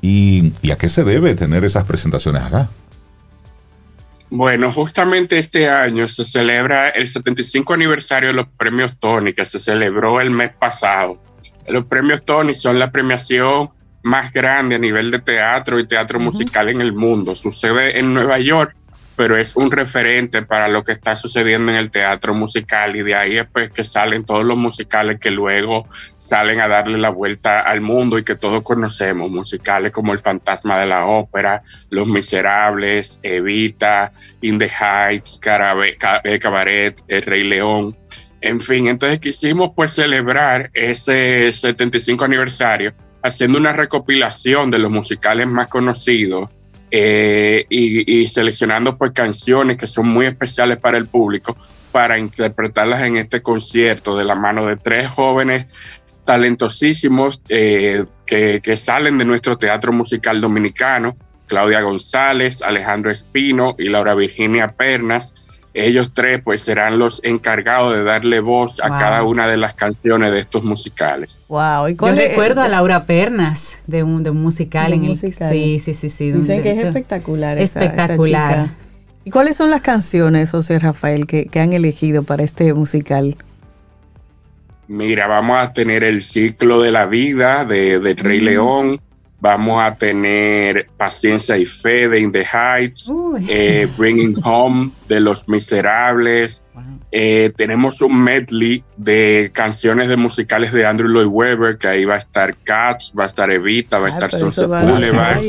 [0.01, 2.70] y, y a qué se debe tener esas presentaciones acá?
[4.30, 9.60] Bueno, justamente este año se celebra el 75 aniversario de los premios Tony, que se
[9.60, 11.20] celebró el mes pasado.
[11.68, 13.70] Los premios Tony son la premiación
[14.04, 17.36] más grande a nivel de teatro y teatro musical en el mundo.
[17.36, 18.76] Sucede en Nueva York,
[19.16, 23.14] pero es un referente para lo que está sucediendo en el teatro musical y de
[23.16, 25.86] ahí es pues que salen todos los musicales que luego
[26.18, 30.80] salen a darle la vuelta al mundo y que todos conocemos, musicales como El Fantasma
[30.80, 31.62] de la Ópera,
[31.92, 34.12] Los Miserables, Evita,
[34.42, 37.96] In the Heights, Carabe- eh, Cabaret, El Rey León.
[38.42, 42.93] En fin, entonces quisimos pues celebrar ese 75 aniversario
[43.24, 46.50] haciendo una recopilación de los musicales más conocidos
[46.91, 51.58] eh, y, seleccionando pues canciones que son muy especiales para el público
[51.91, 55.66] para interpretarlas en este concierto de la mano de tres jóvenes
[56.24, 61.16] talentosísimos eh, que, que salen de nuestro teatro musical dominicano,
[61.47, 65.53] Claudia González, Alejandro Espino y Laura Virginia Pernas.
[65.75, 68.97] Ellos tres pues serán los encargados de darle voz a Wow.
[68.97, 71.41] cada una de las canciones de estos musicales.
[71.47, 71.87] Wow.
[71.89, 75.09] ¿y Yo recuerdo a Laura Pernas de un, de un musical De en un el
[75.12, 75.51] musical.
[75.51, 76.32] Sí, sí, sí, sí.
[76.32, 77.58] Dicen que es espectacular.
[77.58, 78.66] esa- esa Espectacular.
[78.66, 78.75] chica.
[79.25, 83.36] ¿Y cuáles son las canciones, José Rafael, que, que han elegido para este musical?
[84.87, 89.00] Mira, vamos a tener el ciclo de la vida de, de Rey León,
[89.43, 93.11] vamos a tener Paciencia y Fe de In the Heights,
[93.49, 96.63] eh, Bringing Home de Los Miserables.
[97.11, 102.15] Eh, tenemos un medley de canciones de musicales de Andrew Lloyd Webber, que ahí va
[102.15, 105.41] a estar Cats, va a estar Evita, va a estar Sunset Boulevard.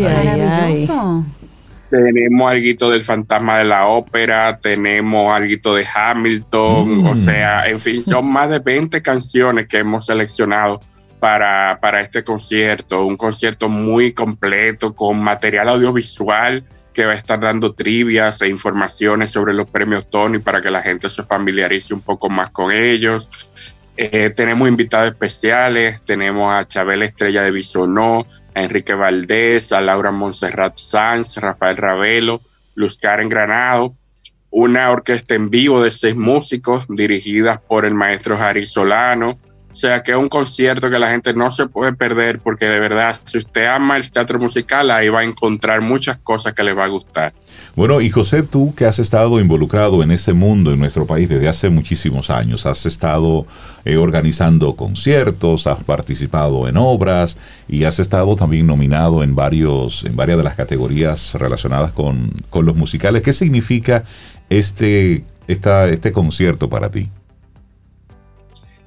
[1.88, 7.16] Tenemos algo del fantasma de la ópera, tenemos algo de Hamilton, o mm.
[7.16, 10.80] sea, en fin, son más de 20 canciones que hemos seleccionado
[11.20, 17.40] para, para este concierto, un concierto muy completo con material audiovisual que va a estar
[17.40, 22.00] dando trivias e informaciones sobre los premios Tony para que la gente se familiarice un
[22.00, 23.28] poco más con ellos.
[23.96, 30.10] Eh, tenemos invitados especiales, tenemos a Chabel Estrella de Bisonó, a Enrique Valdés, a Laura
[30.10, 32.40] Montserrat Sanz, Rafael Ravelo,
[32.74, 33.94] Luz Karen Granado,
[34.50, 39.38] una orquesta en vivo de seis músicos dirigidas por el maestro Jari Solano,
[39.74, 42.78] o sea que es un concierto que la gente no se puede perder porque de
[42.78, 46.74] verdad, si usted ama el teatro musical, ahí va a encontrar muchas cosas que le
[46.74, 47.32] va a gustar.
[47.74, 51.48] Bueno, y José, tú que has estado involucrado en ese mundo en nuestro país desde
[51.48, 53.48] hace muchísimos años, has estado
[53.84, 57.36] eh, organizando conciertos, has participado en obras
[57.66, 62.64] y has estado también nominado en, varios, en varias de las categorías relacionadas con, con
[62.64, 63.22] los musicales.
[63.22, 64.04] ¿Qué significa
[64.50, 67.10] este, esta, este concierto para ti?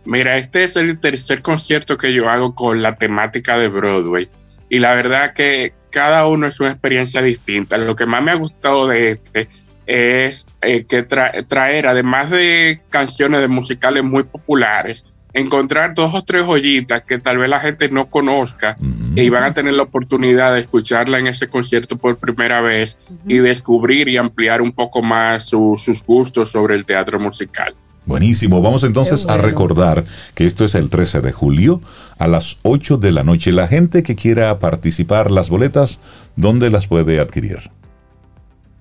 [0.08, 4.30] Mira, este es el tercer concierto que yo hago con la temática de Broadway.
[4.70, 7.78] Y la verdad que cada uno es una experiencia distinta.
[7.78, 9.50] Lo que más me ha gustado de este
[9.86, 16.46] es eh, que traer, además de canciones de musicales muy populares, encontrar dos o tres
[16.46, 18.78] joyitas que tal vez la gente no conozca
[19.14, 22.98] y van a tener la oportunidad de escucharla en ese concierto por primera vez
[23.28, 27.76] y descubrir y ampliar un poco más sus gustos sobre el teatro musical.
[28.08, 31.82] Buenísimo, vamos entonces a recordar que esto es el 13 de julio
[32.18, 33.52] a las 8 de la noche.
[33.52, 36.00] La gente que quiera participar, las boletas,
[36.38, 37.70] ¿dónde las puede adquirir?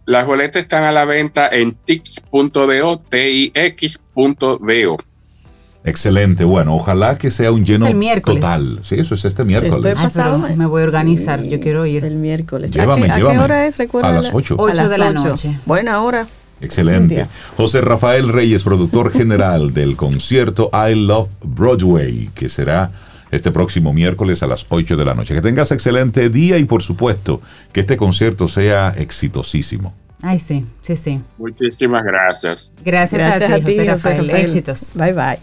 [0.05, 4.97] Las boletas están a la venta en tix.do, tix.do.
[5.83, 7.89] Excelente, bueno, ojalá que sea un lleno
[8.23, 8.79] total.
[8.85, 9.97] Sí, eso es este miércoles.
[10.57, 12.05] me voy a organizar, yo quiero ir.
[12.05, 12.71] El miércoles.
[12.71, 13.77] Llévame, ¿A, qué, hora es?
[13.77, 14.11] Recuerda.
[14.11, 14.55] A las 8.
[14.57, 15.59] 8 de la noche.
[15.67, 16.29] Buena hora.
[16.61, 17.27] Excelente.
[17.57, 22.91] José Rafael Reyes, productor general del concierto I Love Broadway, que será
[23.31, 25.35] este próximo miércoles a las 8 de la noche.
[25.35, 27.41] Que tengas excelente día y por supuesto
[27.73, 29.95] que este concierto sea exitosísimo.
[30.23, 31.21] Ay, sí, sí, sí.
[31.37, 32.71] Muchísimas gracias.
[32.85, 34.31] Gracias, a, ti, José, Rafael.
[34.31, 34.93] Éxitos.
[34.95, 35.39] Bye, bye.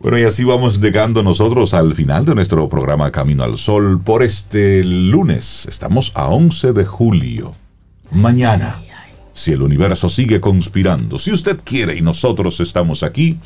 [0.00, 4.22] Bueno, y así vamos llegando nosotros al final de nuestro programa Camino al Sol por
[4.22, 5.66] este lunes.
[5.68, 7.52] Estamos a 11 de julio.
[8.10, 8.80] Mañana
[9.40, 13.38] si el universo sigue conspirando, si usted quiere y nosotros estamos aquí,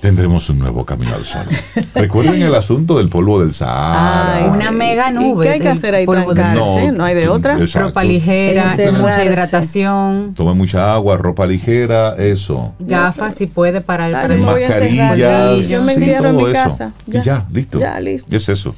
[0.00, 1.46] tendremos un nuevo camino al sol.
[1.96, 4.52] Recuerden el asunto del polvo del Sahara.
[4.52, 5.46] una mega nube.
[5.46, 6.06] ¿Qué hay que hacer ahí?
[6.06, 7.58] No, no hay de otra.
[7.74, 10.32] Ropa ligera, mucha hidratación.
[10.34, 12.74] Tome mucha agua, ropa ligera, eso.
[12.78, 15.68] Gafas si puede para el Mascarillas.
[15.68, 16.92] Yo me encierro en mi casa.
[17.08, 17.20] Ya.
[17.20, 17.80] Y ya, listo.
[17.80, 18.36] Ya, listo.
[18.36, 18.76] Es eso.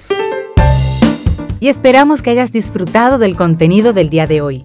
[1.61, 4.65] Y esperamos que hayas disfrutado del contenido del día de hoy.